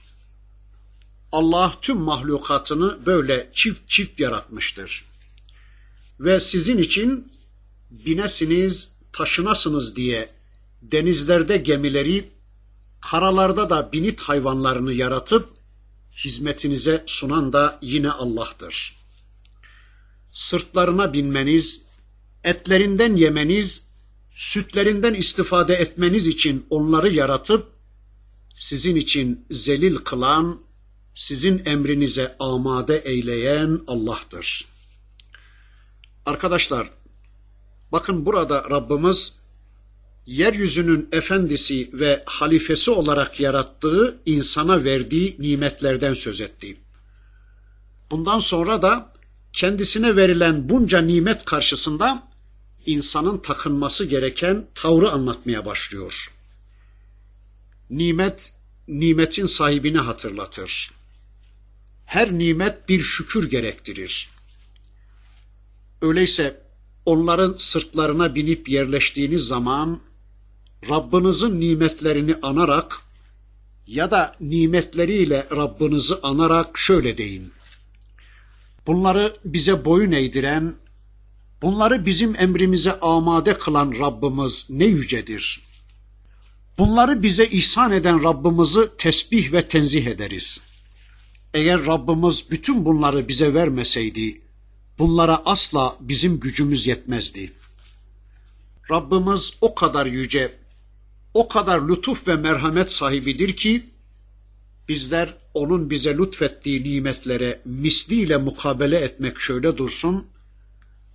[1.32, 5.06] Allah tüm mahlukatını böyle çift çift yaratmıştır.
[6.20, 7.32] Ve sizin için
[7.92, 10.35] binesiniz, taşınasınız diye
[10.92, 12.32] denizlerde gemileri,
[13.02, 15.50] karalarda da binit hayvanlarını yaratıp
[16.26, 18.96] hizmetinize sunan da yine Allah'tır.
[20.32, 21.82] Sırtlarına binmeniz,
[22.44, 23.88] etlerinden yemeniz,
[24.36, 27.68] sütlerinden istifade etmeniz için onları yaratıp
[28.56, 30.62] sizin için zelil kılan,
[31.16, 34.66] sizin emrinize amade eyleyen Allah'tır.
[36.26, 36.90] Arkadaşlar,
[37.92, 39.36] bakın burada Rabbimiz
[40.26, 46.78] yeryüzünün efendisi ve halifesi olarak yarattığı insana verdiği nimetlerden söz etti.
[48.12, 49.14] Bundan sonra da
[49.54, 52.28] kendisine verilen bunca nimet karşısında
[52.86, 56.32] insanın takınması gereken tavrı anlatmaya başlıyor.
[57.90, 58.54] Nimet,
[58.88, 60.92] nimetin sahibini hatırlatır.
[62.06, 64.30] Her nimet bir şükür gerektirir.
[66.02, 66.62] Öyleyse
[67.06, 70.02] onların sırtlarına binip yerleştiğiniz zaman
[70.90, 73.02] Rabbinizin nimetlerini anarak
[73.88, 77.54] ya da nimetleriyle Rabbinizi anarak şöyle deyin.
[78.88, 80.76] Bunları bize boyun eğdiren,
[81.62, 85.62] bunları bizim emrimize amade kılan Rabbimiz ne yücedir.
[86.78, 90.62] Bunları bize ihsan eden Rabbimizi tesbih ve tenzih ederiz.
[91.54, 94.42] Eğer Rabbimiz bütün bunları bize vermeseydi,
[95.00, 97.54] bunlara asla bizim gücümüz yetmezdi.
[98.92, 100.65] Rabbimiz o kadar yüce,
[101.36, 103.90] o kadar lütuf ve merhamet sahibidir ki,
[104.90, 110.28] bizler onun bize lütfettiği nimetlere misliyle mukabele etmek şöyle dursun,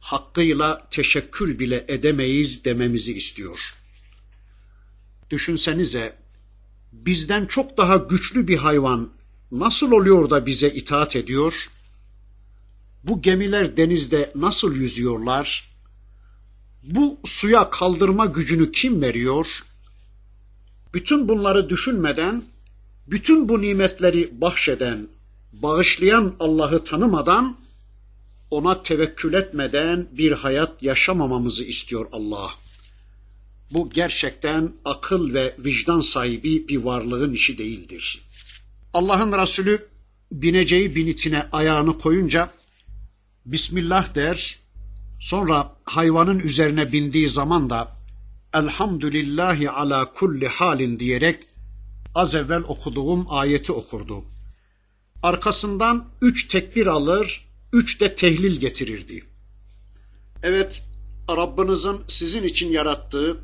[0.01, 3.75] hakkıyla teşekkür bile edemeyiz dememizi istiyor.
[5.31, 6.17] Düşünsenize,
[6.93, 9.13] bizden çok daha güçlü bir hayvan
[9.53, 11.67] nasıl oluyor da bize itaat ediyor?
[13.05, 15.71] Bu gemiler denizde nasıl yüzüyorlar?
[16.83, 19.47] Bu suya kaldırma gücünü kim veriyor?
[20.95, 22.43] Bütün bunları düşünmeden,
[23.07, 25.09] bütün bu nimetleri bahşeden,
[25.53, 27.57] bağışlayan Allah'ı tanımadan,
[28.51, 32.51] ona tevekkül etmeden bir hayat yaşamamamızı istiyor Allah.
[33.71, 38.23] Bu gerçekten akıl ve vicdan sahibi bir varlığın işi değildir.
[38.95, 39.89] Allah'ın Resulü
[40.33, 42.51] bineceği binitine ayağını koyunca
[43.47, 44.59] Bismillah der,
[45.21, 48.00] sonra hayvanın üzerine bindiği zaman da
[48.55, 51.47] Elhamdülillahi ala kulli halin diyerek
[52.15, 54.25] az evvel okuduğum ayeti okurdu.
[55.23, 59.25] Arkasından üç tekbir alır, üç de tehlil getirirdi.
[60.43, 60.85] Evet,
[61.29, 63.41] Rabbinizin sizin için yarattığı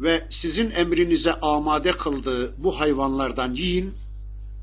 [0.00, 3.94] ve sizin emrinize amade kıldığı bu hayvanlardan yiyin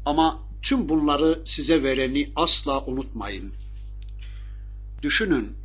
[0.05, 3.53] ama tüm bunları size vereni asla unutmayın.
[5.01, 5.57] Düşünün,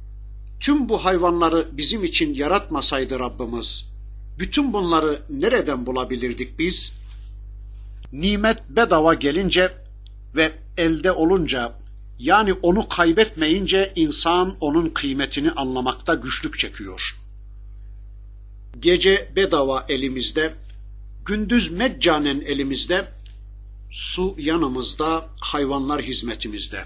[0.60, 3.95] tüm bu hayvanları bizim için yaratmasaydı Rabbimiz,
[4.38, 6.92] bütün bunları nereden bulabilirdik biz?
[8.12, 9.72] Nimet bedava gelince
[10.36, 11.72] ve elde olunca,
[12.18, 17.16] yani onu kaybetmeyince insan onun kıymetini anlamakta güçlük çekiyor.
[18.80, 20.54] Gece bedava elimizde,
[21.26, 23.08] gündüz meccanen elimizde,
[23.90, 26.84] su yanımızda, hayvanlar hizmetimizde.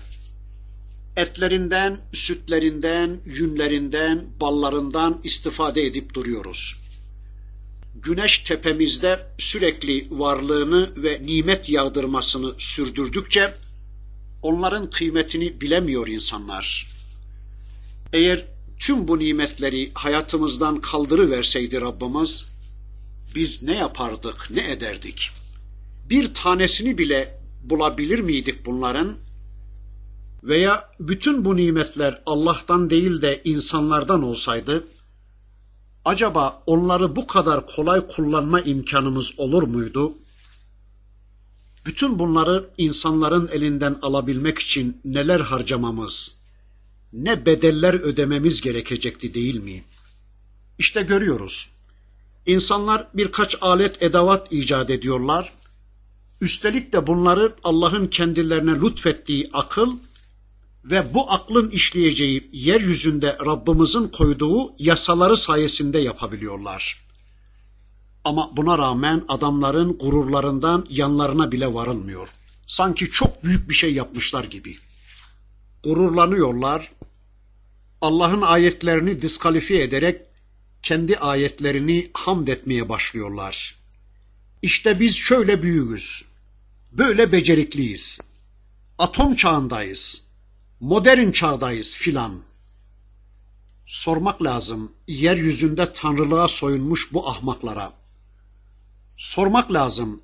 [1.16, 6.76] Etlerinden, sütlerinden, yünlerinden, ballarından istifade edip duruyoruz.
[7.94, 13.54] Güneş tepemizde sürekli varlığını ve nimet yağdırmasını sürdürdükçe
[14.42, 16.86] onların kıymetini bilemiyor insanlar.
[18.12, 18.44] Eğer
[18.78, 22.50] tüm bu nimetleri hayatımızdan kaldırıverseydi Rabbimiz,
[23.34, 25.30] biz ne yapardık, ne ederdik?
[26.10, 29.16] Bir tanesini bile bulabilir miydik bunların?
[30.42, 34.84] Veya bütün bu nimetler Allah'tan değil de insanlardan olsaydı,
[36.04, 40.14] acaba onları bu kadar kolay kullanma imkanımız olur muydu?
[41.86, 46.36] Bütün bunları insanların elinden alabilmek için neler harcamamız,
[47.12, 49.84] ne bedeller ödememiz gerekecekti değil mi?
[50.78, 51.68] İşte görüyoruz.
[52.46, 55.52] İnsanlar birkaç alet edavat icat ediyorlar.
[56.40, 59.96] Üstelik de bunları Allah'ın kendilerine lütfettiği akıl
[60.84, 67.04] ve bu aklın işleyeceği yeryüzünde Rabbimizin koyduğu yasaları sayesinde yapabiliyorlar.
[68.24, 72.28] Ama buna rağmen adamların gururlarından yanlarına bile varılmıyor.
[72.66, 74.78] Sanki çok büyük bir şey yapmışlar gibi.
[75.84, 76.92] Gururlanıyorlar.
[78.00, 80.20] Allah'ın ayetlerini diskalifiye ederek
[80.82, 83.76] kendi ayetlerini hamd etmeye başlıyorlar.
[84.62, 86.24] İşte biz şöyle büyüğüz.
[86.92, 88.20] Böyle becerikliyiz.
[88.98, 90.29] Atom çağındayız.
[90.80, 92.40] Modern çağdayız filan.
[93.86, 97.92] Sormak lazım yeryüzünde tanrılığa soyunmuş bu ahmaklara
[99.20, 100.22] sormak lazım.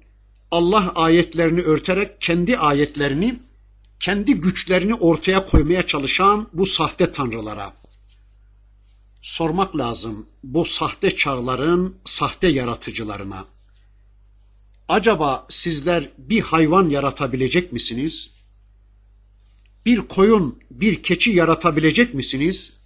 [0.51, 3.41] Allah ayetlerini örterek kendi ayetlerini,
[4.01, 7.73] kendi güçlerini ortaya koymaya çalışan bu sahte tanrılara.
[9.23, 13.45] Sormak lazım bu sahte çağların sahte yaratıcılarına.
[14.89, 18.36] Acaba sizler bir hayvan yaratabilecek misiniz?
[19.87, 22.77] Bir koyun, bir keçi yaratabilecek misiniz?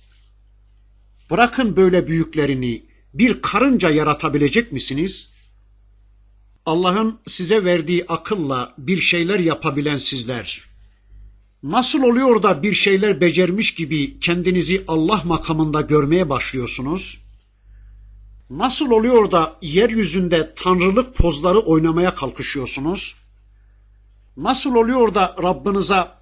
[1.31, 2.85] Bırakın böyle büyüklerini,
[3.15, 5.33] bir karınca yaratabilecek misiniz?
[6.67, 10.63] Allah'ın size verdiği akılla bir şeyler yapabilen sizler,
[11.63, 17.21] nasıl oluyor da bir şeyler becermiş gibi kendinizi Allah makamında görmeye başlıyorsunuz?
[18.51, 23.17] Nasıl oluyor da yeryüzünde tanrılık pozları oynamaya kalkışıyorsunuz?
[24.37, 26.20] Nasıl oluyor da Rabbinize,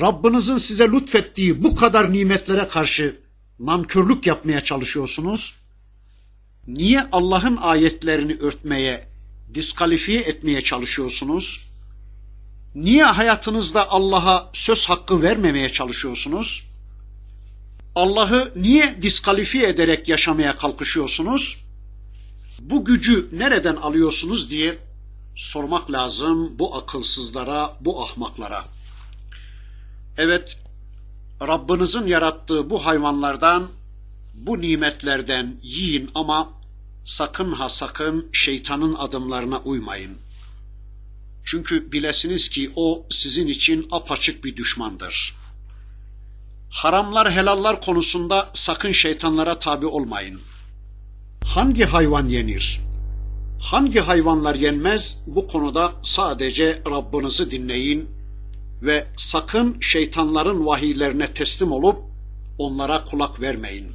[0.00, 3.20] Rabbinizin size lütfettiği bu kadar nimetlere karşı
[3.58, 5.54] nankörlük yapmaya çalışıyorsunuz?
[6.66, 9.08] Niye Allah'ın ayetlerini örtmeye,
[9.54, 11.60] diskalifiye etmeye çalışıyorsunuz?
[12.74, 16.66] Niye hayatınızda Allah'a söz hakkı vermemeye çalışıyorsunuz?
[17.94, 21.64] Allah'ı niye diskalifiye ederek yaşamaya kalkışıyorsunuz?
[22.60, 24.78] Bu gücü nereden alıyorsunuz diye
[25.36, 28.75] sormak lazım bu akılsızlara, bu ahmaklara.
[30.18, 30.60] Evet,
[31.40, 33.68] Rabbinizin yarattığı bu hayvanlardan,
[34.34, 36.52] bu nimetlerden yiyin ama
[37.04, 40.18] sakın ha sakın şeytanın adımlarına uymayın.
[41.44, 45.34] Çünkü bilesiniz ki o sizin için apaçık bir düşmandır.
[46.70, 50.40] Haramlar helallar konusunda sakın şeytanlara tabi olmayın.
[51.44, 52.80] Hangi hayvan yenir?
[53.60, 55.18] Hangi hayvanlar yenmez?
[55.26, 58.15] Bu konuda sadece Rabbinizi dinleyin
[58.82, 62.04] ve sakın şeytanların vahiylerine teslim olup
[62.58, 63.92] onlara kulak vermeyin.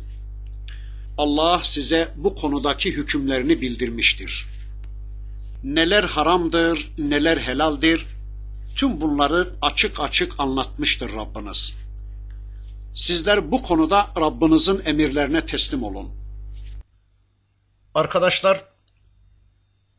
[1.18, 4.48] Allah size bu konudaki hükümlerini bildirmiştir.
[5.64, 8.06] Neler haramdır, neler helaldir,
[8.76, 11.76] tüm bunları açık açık anlatmıştır Rabbiniz.
[12.96, 16.10] Sizler bu konuda Rabbinizin emirlerine teslim olun.
[17.96, 18.66] Arkadaşlar,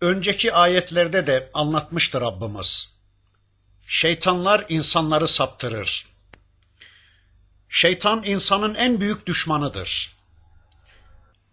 [0.00, 2.92] önceki ayetlerde de anlatmıştır Rabbimiz.
[3.86, 6.06] Şeytanlar insanları saptırır.
[7.68, 10.16] Şeytan insanın en büyük düşmanıdır.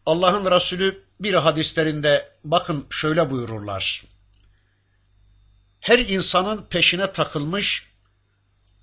[0.05, 4.03] Allah'ın Resulü bir hadislerinde bakın şöyle buyururlar.
[5.79, 7.87] Her insanın peşine takılmış,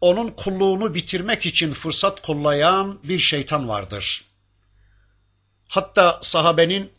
[0.01, 4.25] onun kulluğunu bitirmek için fırsat kollayan bir şeytan vardır.
[5.69, 6.93] Hatta sahabenin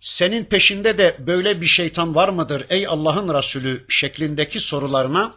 [0.00, 5.34] senin peşinde de böyle bir şeytan var mıdır ey Allah'ın Resulü şeklindeki sorularına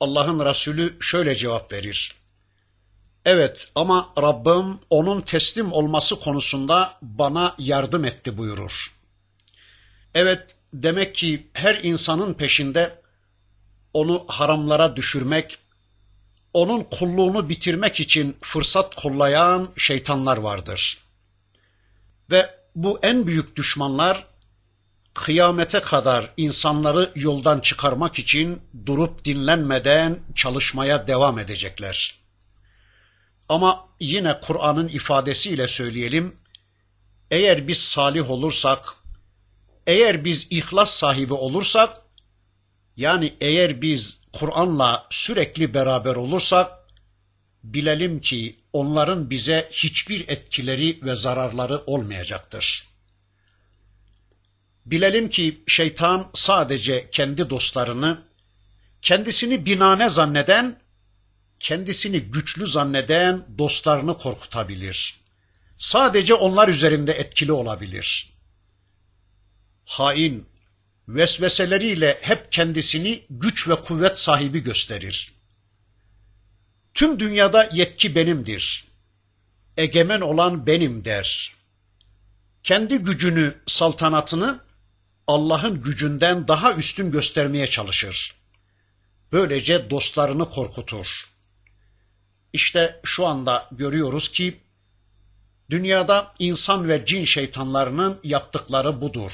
[0.00, 2.14] Allah'ın Resulü şöyle cevap verir.
[3.24, 8.92] Evet ama Rabbim onun teslim olması konusunda bana yardım etti buyurur.
[10.14, 13.02] Evet demek ki her insanın peşinde
[13.94, 15.58] onu haramlara düşürmek,
[16.52, 20.98] onun kulluğunu bitirmek için fırsat kollayan şeytanlar vardır.
[22.30, 24.26] Ve bu en büyük düşmanlar
[25.18, 32.18] kıyamete kadar insanları yoldan çıkarmak için durup dinlenmeden çalışmaya devam edecekler.
[33.48, 36.36] Ama yine Kur'an'ın ifadesiyle söyleyelim,
[37.30, 38.94] eğer biz salih olursak,
[39.86, 42.00] eğer biz ihlas sahibi olursak,
[42.96, 46.72] yani eğer biz Kur'an'la sürekli beraber olursak,
[47.62, 52.87] bilelim ki onların bize hiçbir etkileri ve zararları olmayacaktır.
[54.90, 58.22] Bilelim ki şeytan sadece kendi dostlarını,
[59.02, 60.80] kendisini binane zanneden,
[61.60, 65.20] kendisini güçlü zanneden dostlarını korkutabilir.
[65.78, 68.32] Sadece onlar üzerinde etkili olabilir.
[69.84, 70.48] Hain,
[71.08, 75.32] vesveseleriyle hep kendisini güç ve kuvvet sahibi gösterir.
[76.94, 78.84] Tüm dünyada yetki benimdir.
[79.76, 81.54] Egemen olan benim der.
[82.62, 84.67] Kendi gücünü, saltanatını
[85.28, 88.34] Allah'ın gücünden daha üstün göstermeye çalışır.
[89.32, 91.24] Böylece dostlarını korkutur.
[92.52, 94.60] İşte şu anda görüyoruz ki
[95.70, 99.32] dünyada insan ve cin şeytanlarının yaptıkları budur.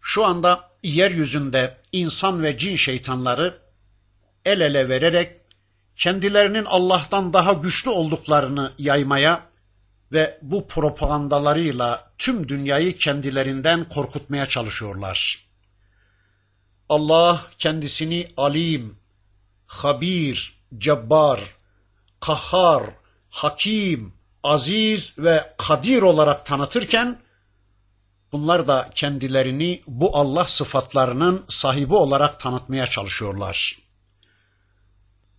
[0.00, 3.58] Şu anda yeryüzünde insan ve cin şeytanları
[4.44, 5.40] el ele vererek
[5.96, 9.53] kendilerinin Allah'tan daha güçlü olduklarını yaymaya
[10.14, 15.44] ve bu propagandalarıyla tüm dünyayı kendilerinden korkutmaya çalışıyorlar.
[16.88, 18.96] Allah kendisini alim,
[19.66, 21.40] habir, cebbar,
[22.20, 22.82] kahhar,
[23.30, 24.12] hakim,
[24.42, 27.20] aziz ve kadir olarak tanıtırken
[28.32, 33.78] bunlar da kendilerini bu Allah sıfatlarının sahibi olarak tanıtmaya çalışıyorlar.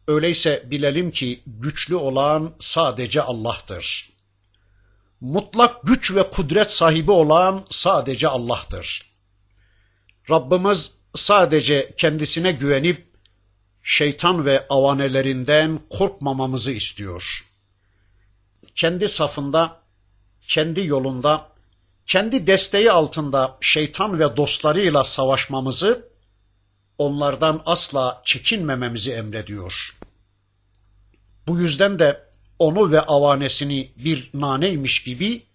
[0.07, 4.14] Öyleyse bilelim ki güçlü olan sadece Allah'tır
[5.25, 9.11] mutlak güç ve kudret sahibi olan sadece Allah'tır.
[10.29, 13.07] Rabbimiz sadece kendisine güvenip
[13.83, 17.47] şeytan ve avanelerinden korkmamamızı istiyor.
[18.75, 19.79] Kendi safında,
[20.47, 21.47] kendi yolunda,
[22.05, 26.09] kendi desteği altında şeytan ve dostlarıyla savaşmamızı,
[26.97, 29.97] onlardan asla çekinmememizi emrediyor.
[31.47, 32.24] Bu yüzden de
[32.59, 35.45] onu ve avanesini bir naneymiş gibi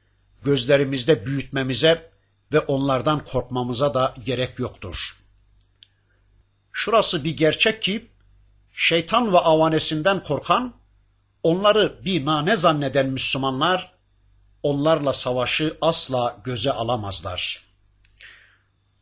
[0.45, 2.11] gözlerimizde büyütmemize
[2.53, 5.17] ve onlardan korkmamıza da gerek yoktur.
[6.73, 8.11] Şurası bir gerçek ki
[8.73, 10.75] şeytan ve avanesinden korkan,
[11.43, 13.93] onları bir nane zanneden Müslümanlar
[14.63, 17.65] onlarla savaşı asla göze alamazlar.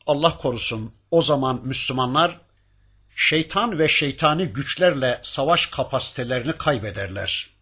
[0.06, 2.40] Allah korusun o zaman Müslümanlar
[3.16, 7.57] şeytan ve şeytani güçlerle savaş kapasitelerini kaybederler.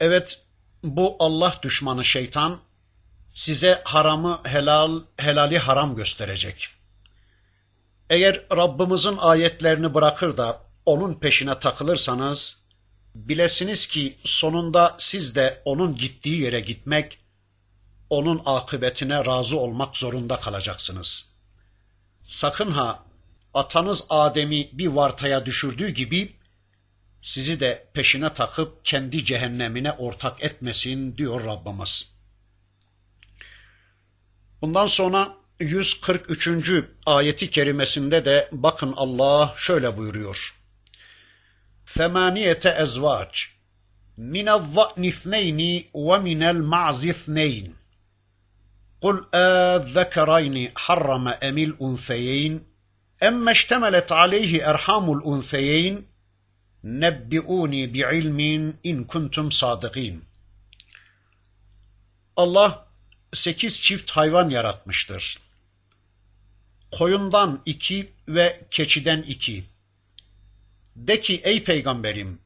[0.00, 0.42] Evet,
[0.82, 2.60] bu Allah düşmanı şeytan
[3.34, 6.68] size haramı helal, helali haram gösterecek.
[8.10, 12.58] Eğer Rabbimizin ayetlerini bırakır da onun peşine takılırsanız,
[13.14, 17.18] bilesiniz ki sonunda siz de onun gittiği yere gitmek,
[18.10, 21.28] onun akıbetine razı olmak zorunda kalacaksınız.
[22.28, 23.02] Sakın ha,
[23.54, 26.36] atanız Adem'i bir vartaya düşürdüğü gibi,
[27.23, 32.11] sizi de peşine takıp kendi cehennemine ortak etmesin diyor Rabbimiz.
[34.61, 36.71] Bundan sonra 143.
[37.05, 40.59] ayeti kerimesinde de bakın Allah şöyle buyuruyor.
[41.97, 43.33] ثمانية أزواج
[44.17, 47.75] من الضأن اثنين ومن المعز اثنين
[49.01, 52.63] قل آذكرين حرم أم الأنثيين
[53.23, 56.05] أما اشتملت عليه أرحام الأنثيين
[56.84, 60.24] nebbi'uni bi'ilmin in kuntum sadıkin.
[62.36, 62.86] Allah
[63.32, 65.38] sekiz çift hayvan yaratmıştır.
[66.90, 69.64] Koyundan iki ve keçiden iki.
[70.96, 72.38] De ki ey peygamberim,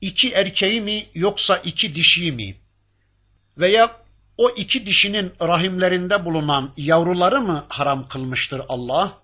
[0.00, 2.56] iki erkeği mi yoksa iki dişiyi mi?
[3.58, 3.96] Veya
[4.38, 9.23] o iki dişinin rahimlerinde bulunan yavruları mı haram kılmıştır Allah?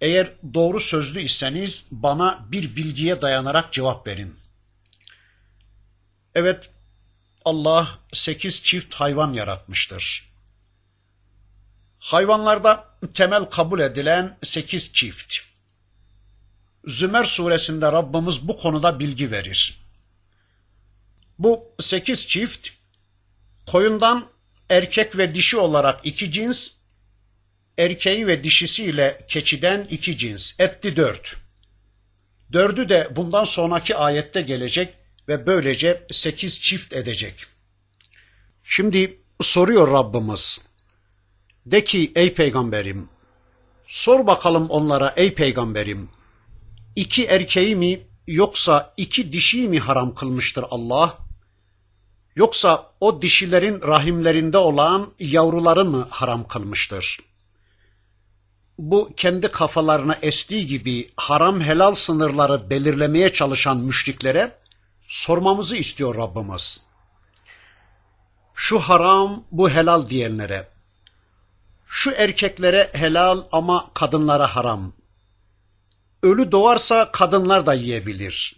[0.00, 4.36] Eğer doğru sözlü iseniz bana bir bilgiye dayanarak cevap verin.
[6.34, 6.70] Evet,
[7.44, 10.30] Allah sekiz çift hayvan yaratmıştır.
[11.98, 15.36] Hayvanlarda temel kabul edilen sekiz çift.
[16.86, 19.80] Zümer suresinde Rabbimiz bu konuda bilgi verir.
[21.38, 22.68] Bu sekiz çift,
[23.66, 24.28] koyundan
[24.70, 26.70] erkek ve dişi olarak iki cins,
[27.80, 31.36] erkeği ve dişisiyle keçiden iki cins, etti dört.
[32.52, 34.94] Dördü de bundan sonraki ayette gelecek
[35.28, 37.46] ve böylece sekiz çift edecek.
[38.64, 40.60] Şimdi soruyor Rabbimiz.
[41.66, 43.08] De ki ey peygamberim,
[43.88, 46.08] sor bakalım onlara ey peygamberim,
[46.96, 51.18] iki erkeği mi yoksa iki dişiyi mi haram kılmıştır Allah?
[52.36, 57.29] Yoksa o dişilerin rahimlerinde olan yavruları mı haram kılmıştır?
[58.80, 64.58] Bu kendi kafalarına estiği gibi haram helal sınırları belirlemeye çalışan müşriklere
[65.06, 66.80] sormamızı istiyor Rabbimiz.
[68.54, 70.68] Şu haram, bu helal diyenlere,
[71.86, 74.92] şu erkeklere helal ama kadınlara haram.
[76.22, 78.56] Ölü doğarsa kadınlar da yiyebilir.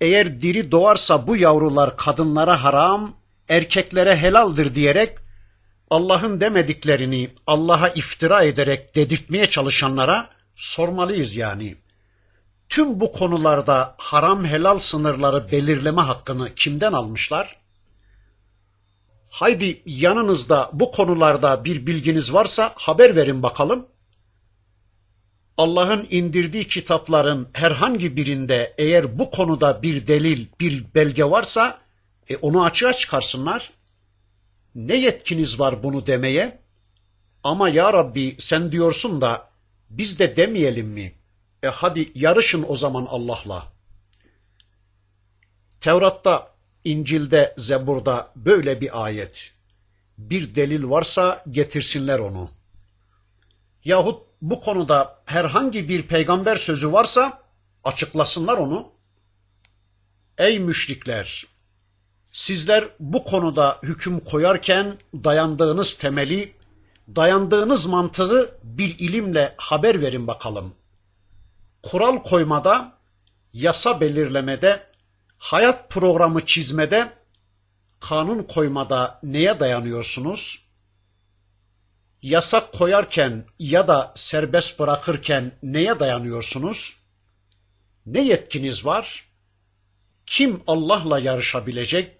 [0.00, 3.16] Eğer diri doğarsa bu yavrular kadınlara haram,
[3.48, 5.18] erkeklere helaldir diyerek
[5.90, 11.76] Allah'ın demediklerini Allah'a iftira ederek dedirtmeye çalışanlara sormalıyız yani.
[12.68, 17.56] Tüm bu konularda haram helal sınırları belirleme hakkını kimden almışlar?
[19.30, 23.86] Haydi yanınızda bu konularda bir bilginiz varsa haber verin bakalım.
[25.56, 31.78] Allah'ın indirdiği kitapların herhangi birinde eğer bu konuda bir delil, bir belge varsa
[32.28, 33.70] e, onu açığa çıkarsınlar.
[34.74, 36.58] Ne yetkiniz var bunu demeye?
[37.44, 39.50] Ama ya Rabbi sen diyorsun da
[39.90, 41.14] biz de demeyelim mi?
[41.62, 43.72] E hadi yarışın o zaman Allah'la.
[45.80, 46.54] Tevrat'ta,
[46.84, 49.54] İncil'de, Zebur'da böyle bir ayet.
[50.18, 52.50] Bir delil varsa getirsinler onu.
[53.84, 57.42] Yahut bu konuda herhangi bir peygamber sözü varsa
[57.84, 58.92] açıklasınlar onu.
[60.38, 61.46] Ey müşrikler!
[62.32, 66.54] Sizler bu konuda hüküm koyarken dayandığınız temeli,
[67.16, 70.74] dayandığınız mantığı bir ilimle haber verin bakalım.
[71.82, 72.92] Kural koymada,
[73.52, 74.86] yasa belirlemede,
[75.38, 77.12] hayat programı çizmede,
[78.00, 80.68] kanun koymada neye dayanıyorsunuz?
[82.22, 86.96] Yasak koyarken ya da serbest bırakırken neye dayanıyorsunuz?
[88.06, 89.28] Ne yetkiniz var?
[90.26, 92.17] Kim Allah'la yarışabilecek?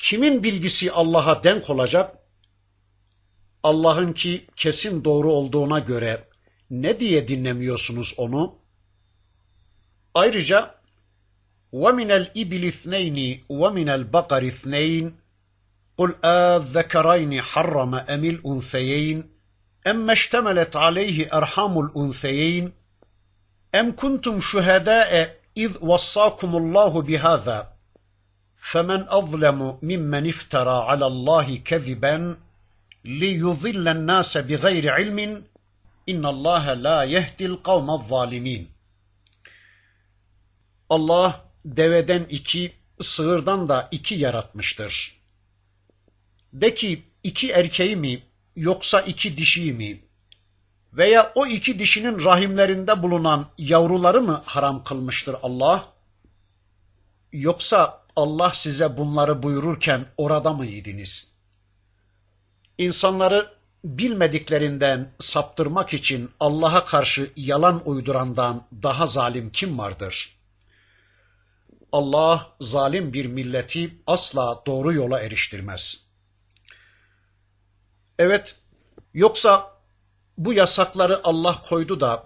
[0.00, 2.16] Kimin bilgisi Allah'a denk olacak?
[3.62, 6.28] Allah'ın ki kesin doğru olduğuna göre
[6.70, 8.58] ne diye dinlemiyorsunuz onu?
[10.14, 10.76] Ayrıca
[11.72, 15.14] وَمِنَ الْإِبِلِ اثْنَيْنِ وَمِنَ الْبَقَرِ اثْنَيْنِ
[15.98, 19.18] قُلْ آذَّكَرَيْنِ حَرَّمَ أَمِ الْأُنْثَيَيْنِ
[19.86, 22.72] أَمَّا اشْتَمَلَتْ عَلَيْهِ أَرْحَامُ الْأُنْثَيَيْنِ
[23.74, 27.69] أَمْ كُنْتُمْ شُهَدَاءَ إِذْ وَصَّاكُمُ اللَّهُ بِهَذَا
[28.72, 32.16] فَمَنْ أَظْلَمُ مِمَّنِ افْتَرَى عَلَى اللَّهِ كَذِبًا
[33.20, 35.42] لِيُضِلَّ النَّاسَ بِغَيْرِ عِلْمٍ
[36.06, 38.68] İnna Allah la yehdil kavmez zalimin.
[40.88, 45.20] Allah deveden iki, sığırdan da iki yaratmıştır.
[46.52, 48.22] De ki iki erkeği mi
[48.56, 50.02] yoksa iki dişiyi mi?
[50.92, 55.92] Veya o iki dişinin rahimlerinde bulunan yavruları mı haram kılmıştır Allah?
[57.32, 61.27] Yoksa Allah size bunları buyururken orada mıydınız?
[62.77, 63.53] İnsanları
[63.83, 70.37] bilmediklerinden saptırmak için Allah'a karşı yalan uydurandan daha zalim kim vardır?
[71.91, 76.03] Allah zalim bir milleti asla doğru yola eriştirmez.
[78.19, 78.55] Evet,
[79.13, 79.71] yoksa
[80.37, 82.23] bu yasakları Allah koydu da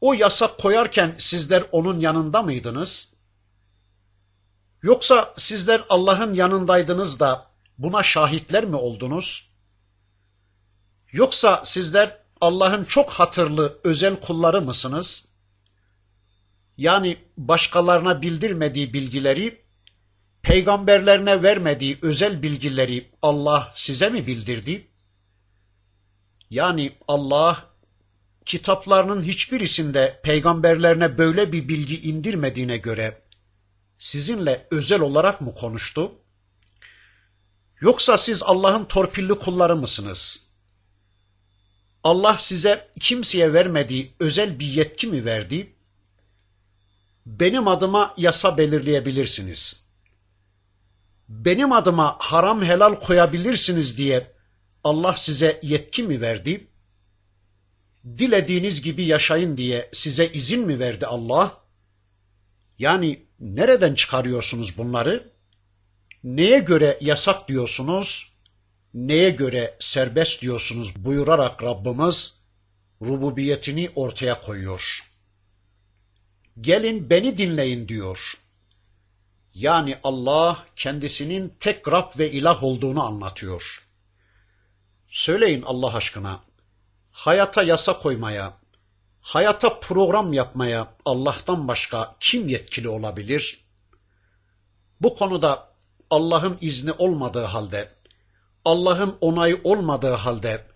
[0.00, 3.13] o yasak koyarken sizler onun yanında mıydınız?
[4.84, 9.50] Yoksa sizler Allah'ın yanındaydınız da buna şahitler mi oldunuz?
[11.12, 15.24] Yoksa sizler Allah'ın çok hatırlı özel kulları mısınız?
[16.76, 19.62] Yani başkalarına bildirmediği bilgileri,
[20.42, 24.88] peygamberlerine vermediği özel bilgileri Allah size mi bildirdi?
[26.50, 27.64] Yani Allah
[28.46, 33.23] kitaplarının hiçbirisinde peygamberlerine böyle bir bilgi indirmediğine göre
[34.04, 36.12] sizinle özel olarak mı konuştu?
[37.80, 40.44] Yoksa siz Allah'ın torpilli kulları mısınız?
[42.02, 45.76] Allah size kimseye vermediği özel bir yetki mi verdi?
[47.26, 49.82] Benim adıma yasa belirleyebilirsiniz.
[51.28, 54.32] Benim adıma haram helal koyabilirsiniz diye
[54.84, 56.66] Allah size yetki mi verdi?
[58.04, 61.63] Dilediğiniz gibi yaşayın diye size izin mi verdi Allah?
[62.78, 65.32] Yani nereden çıkarıyorsunuz bunları?
[66.24, 68.32] Neye göre yasak diyorsunuz?
[68.94, 72.34] Neye göre serbest diyorsunuz buyurarak Rabbimiz
[73.02, 75.00] rububiyetini ortaya koyuyor.
[76.60, 78.34] Gelin beni dinleyin diyor.
[79.54, 83.82] Yani Allah kendisinin tek Rab ve ilah olduğunu anlatıyor.
[85.08, 86.40] Söyleyin Allah aşkına,
[87.10, 88.58] hayata yasa koymaya,
[89.24, 93.64] hayata program yapmaya Allah'tan başka kim yetkili olabilir?
[95.00, 95.68] Bu konuda
[96.10, 97.92] Allah'ın izni olmadığı halde,
[98.64, 100.66] Allah'ın onayı olmadığı halde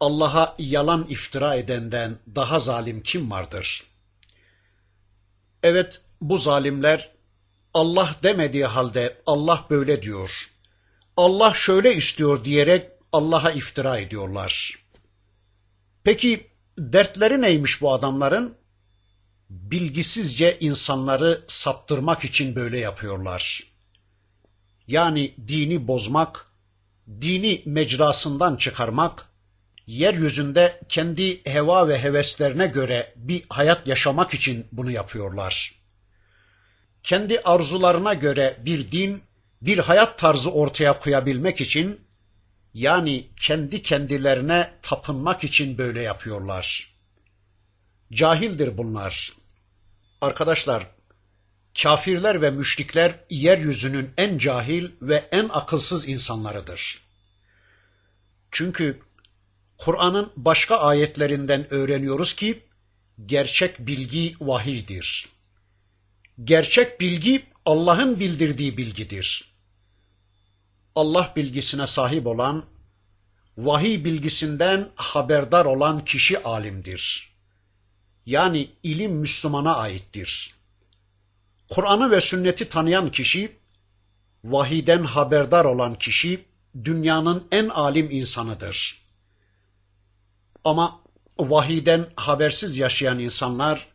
[0.00, 3.84] Allah'a yalan iftira edenden daha zalim kim vardır?
[5.62, 7.10] Evet, bu zalimler
[7.74, 10.50] Allah demediği halde Allah böyle diyor.
[11.16, 14.84] Allah şöyle istiyor diyerek Allah'a iftira ediyorlar.
[16.04, 18.54] Peki dertleri neymiş bu adamların?
[19.50, 23.64] Bilgisizce insanları saptırmak için böyle yapıyorlar.
[24.86, 26.46] Yani dini bozmak,
[27.20, 29.28] dini mecrasından çıkarmak,
[29.86, 35.74] yeryüzünde kendi heva ve heveslerine göre bir hayat yaşamak için bunu yapıyorlar.
[37.02, 39.22] Kendi arzularına göre bir din,
[39.62, 42.00] bir hayat tarzı ortaya koyabilmek için
[42.74, 46.94] yani kendi kendilerine tapınmak için böyle yapıyorlar.
[48.12, 49.32] Cahildir bunlar.
[50.20, 50.86] Arkadaşlar,
[51.82, 57.02] kafirler ve müşrikler yeryüzünün en cahil ve en akılsız insanlarıdır.
[58.50, 59.00] Çünkü
[59.78, 62.64] Kur'an'ın başka ayetlerinden öğreniyoruz ki
[63.26, 65.28] gerçek bilgi vahiydir.
[66.44, 69.57] Gerçek bilgi Allah'ın bildirdiği bilgidir.
[70.98, 72.64] Allah bilgisine sahip olan,
[73.58, 77.32] vahiy bilgisinden haberdar olan kişi alimdir.
[78.26, 80.54] Yani ilim Müslümana aittir.
[81.68, 83.56] Kur'an'ı ve sünneti tanıyan kişi,
[84.44, 86.44] vahiden haberdar olan kişi,
[86.84, 89.02] dünyanın en alim insanıdır.
[90.64, 91.00] Ama
[91.38, 93.88] vahiden habersiz yaşayan insanlar,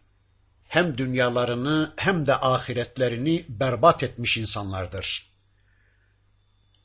[0.63, 5.32] hem dünyalarını hem de ahiretlerini berbat etmiş insanlardır.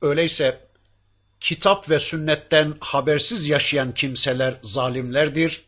[0.03, 0.68] Öyleyse
[1.40, 5.64] kitap ve sünnetten habersiz yaşayan kimseler zalimlerdir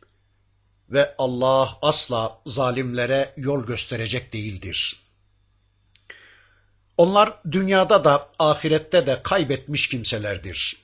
[0.90, 5.00] ve Allah asla zalimlere yol gösterecek değildir.
[6.96, 10.76] Onlar dünyada da ahirette de kaybetmiş kimselerdir.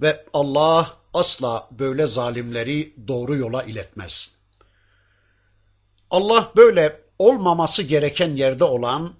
[0.00, 4.30] Ve Allah asla böyle zalimleri doğru yola iletmez.
[6.10, 9.14] Allah böyle olmaması gereken yerde olan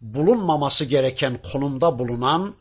[0.00, 2.54] bulunmaması gereken konumda bulunan,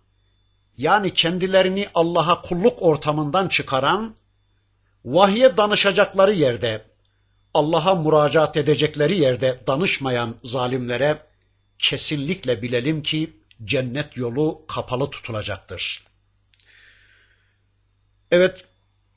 [0.77, 4.15] yani kendilerini Allah'a kulluk ortamından çıkaran,
[5.05, 6.85] vahye danışacakları yerde,
[7.53, 11.19] Allah'a müracaat edecekleri yerde danışmayan zalimlere
[11.79, 13.33] kesinlikle bilelim ki
[13.63, 16.03] cennet yolu kapalı tutulacaktır.
[18.31, 18.65] Evet,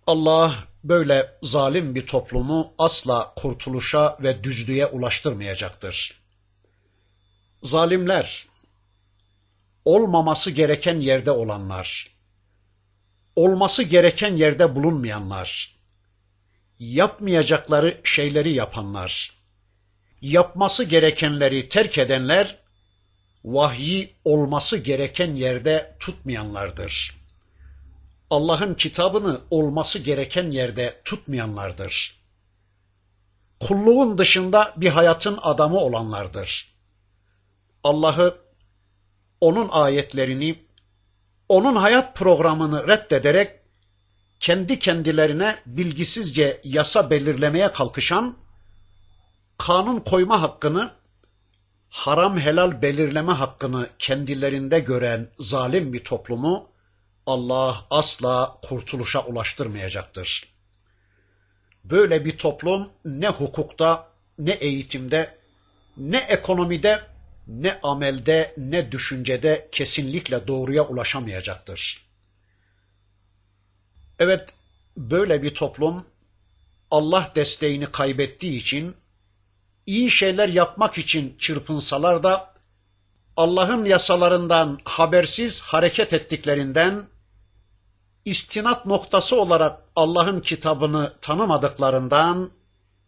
[0.07, 6.21] Allah böyle zalim bir toplumu asla kurtuluşa ve düzlüğe ulaştırmayacaktır
[7.63, 8.47] zalimler,
[9.85, 12.11] olmaması gereken yerde olanlar,
[13.37, 15.77] olması gereken yerde bulunmayanlar,
[16.79, 19.33] yapmayacakları şeyleri yapanlar,
[20.21, 22.59] yapması gerekenleri terk edenler,
[23.45, 27.17] vahyi olması gereken yerde tutmayanlardır.
[28.31, 32.21] Allah'ın kitabını olması gereken yerde tutmayanlardır.
[33.61, 36.70] Kulluğun dışında bir hayatın adamı olanlardır.
[37.85, 38.39] Allah'ı,
[39.41, 40.64] onun ayetlerini,
[41.49, 43.61] onun hayat programını reddederek
[44.41, 48.37] kendi kendilerine bilgisizce yasa belirlemeye kalkışan,
[49.59, 50.93] kanun koyma hakkını,
[51.89, 56.70] haram helal belirleme hakkını kendilerinde gören zalim bir toplumu
[57.26, 60.55] Allah asla kurtuluşa ulaştırmayacaktır.
[61.85, 64.09] Böyle bir toplum ne hukukta,
[64.39, 65.39] ne eğitimde,
[65.97, 67.10] ne ekonomide,
[67.51, 72.07] ne amelde, ne düşüncede kesinlikle doğruya ulaşamayacaktır.
[74.19, 74.55] Evet,
[74.97, 76.07] böyle bir toplum
[76.91, 78.97] Allah desteğini kaybettiği için
[79.87, 82.55] iyi şeyler yapmak için çırpınsalar da
[83.37, 87.05] Allah'ın yasalarından habersiz hareket ettiklerinden
[88.25, 92.51] istinat noktası olarak Allah'ın kitabını tanımadıklarından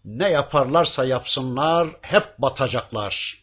[0.04, 3.41] ne yaparlarsa yapsınlar hep batacaklar.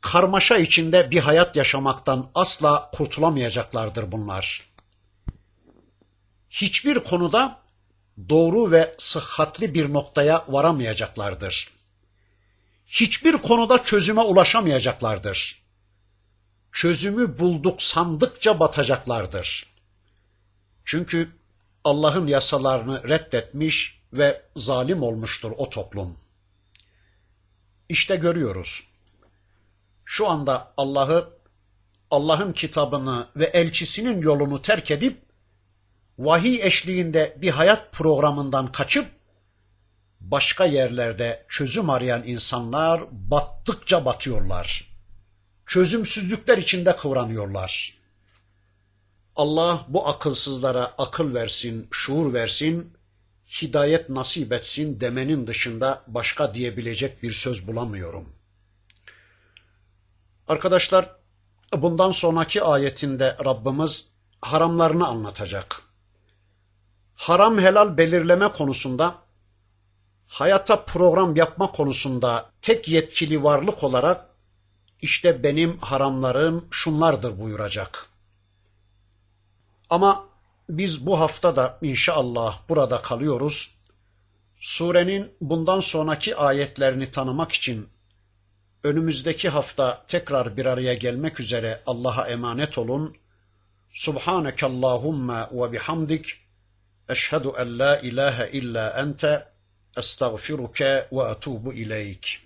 [0.00, 4.66] Karmaşa içinde bir hayat yaşamaktan asla kurtulamayacaklardır bunlar.
[6.50, 7.60] Hiçbir konuda
[8.28, 11.70] doğru ve sıhhatli bir noktaya varamayacaklardır.
[12.86, 15.62] Hiçbir konuda çözüme ulaşamayacaklardır.
[16.72, 19.66] Çözümü bulduk sandıkça batacaklardır.
[20.84, 21.30] Çünkü
[21.84, 26.16] Allah'ın yasalarını reddetmiş ve zalim olmuştur o toplum.
[27.88, 28.89] İşte görüyoruz.
[30.12, 31.30] Şu anda Allah'ı,
[32.10, 35.22] Allah'ın kitabını ve elçisinin yolunu terk edip
[36.18, 39.06] vahiy eşliğinde bir hayat programından kaçıp
[40.20, 44.96] başka yerlerde çözüm arayan insanlar battıkça batıyorlar.
[45.66, 47.98] Çözümsüzlükler içinde kıvranıyorlar.
[49.36, 52.92] Allah bu akılsızlara akıl versin, şuur versin,
[53.62, 58.39] hidayet nasip etsin demenin dışında başka diyebilecek bir söz bulamıyorum.
[60.50, 61.16] Arkadaşlar,
[61.76, 64.06] bundan sonraki ayetinde Rabbimiz
[64.42, 65.82] haramlarını anlatacak.
[67.14, 69.14] Haram helal belirleme konusunda,
[70.26, 74.26] hayata program yapma konusunda tek yetkili varlık olarak
[75.02, 78.06] işte benim haramlarım şunlardır buyuracak.
[79.90, 80.24] Ama
[80.68, 83.74] biz bu hafta da inşallah burada kalıyoruz.
[84.60, 87.88] Surenin bundan sonraki ayetlerini tanımak için
[88.84, 93.16] önümüzdeki hafta tekrar bir araya gelmek üzere Allah'a emanet olun.
[93.90, 96.40] Subhaneke Allahumma ve bihamdik.
[97.08, 99.48] Eşhedü en la ilahe illa ente.
[99.96, 102.42] Estağfiruke ve etubu ileyk.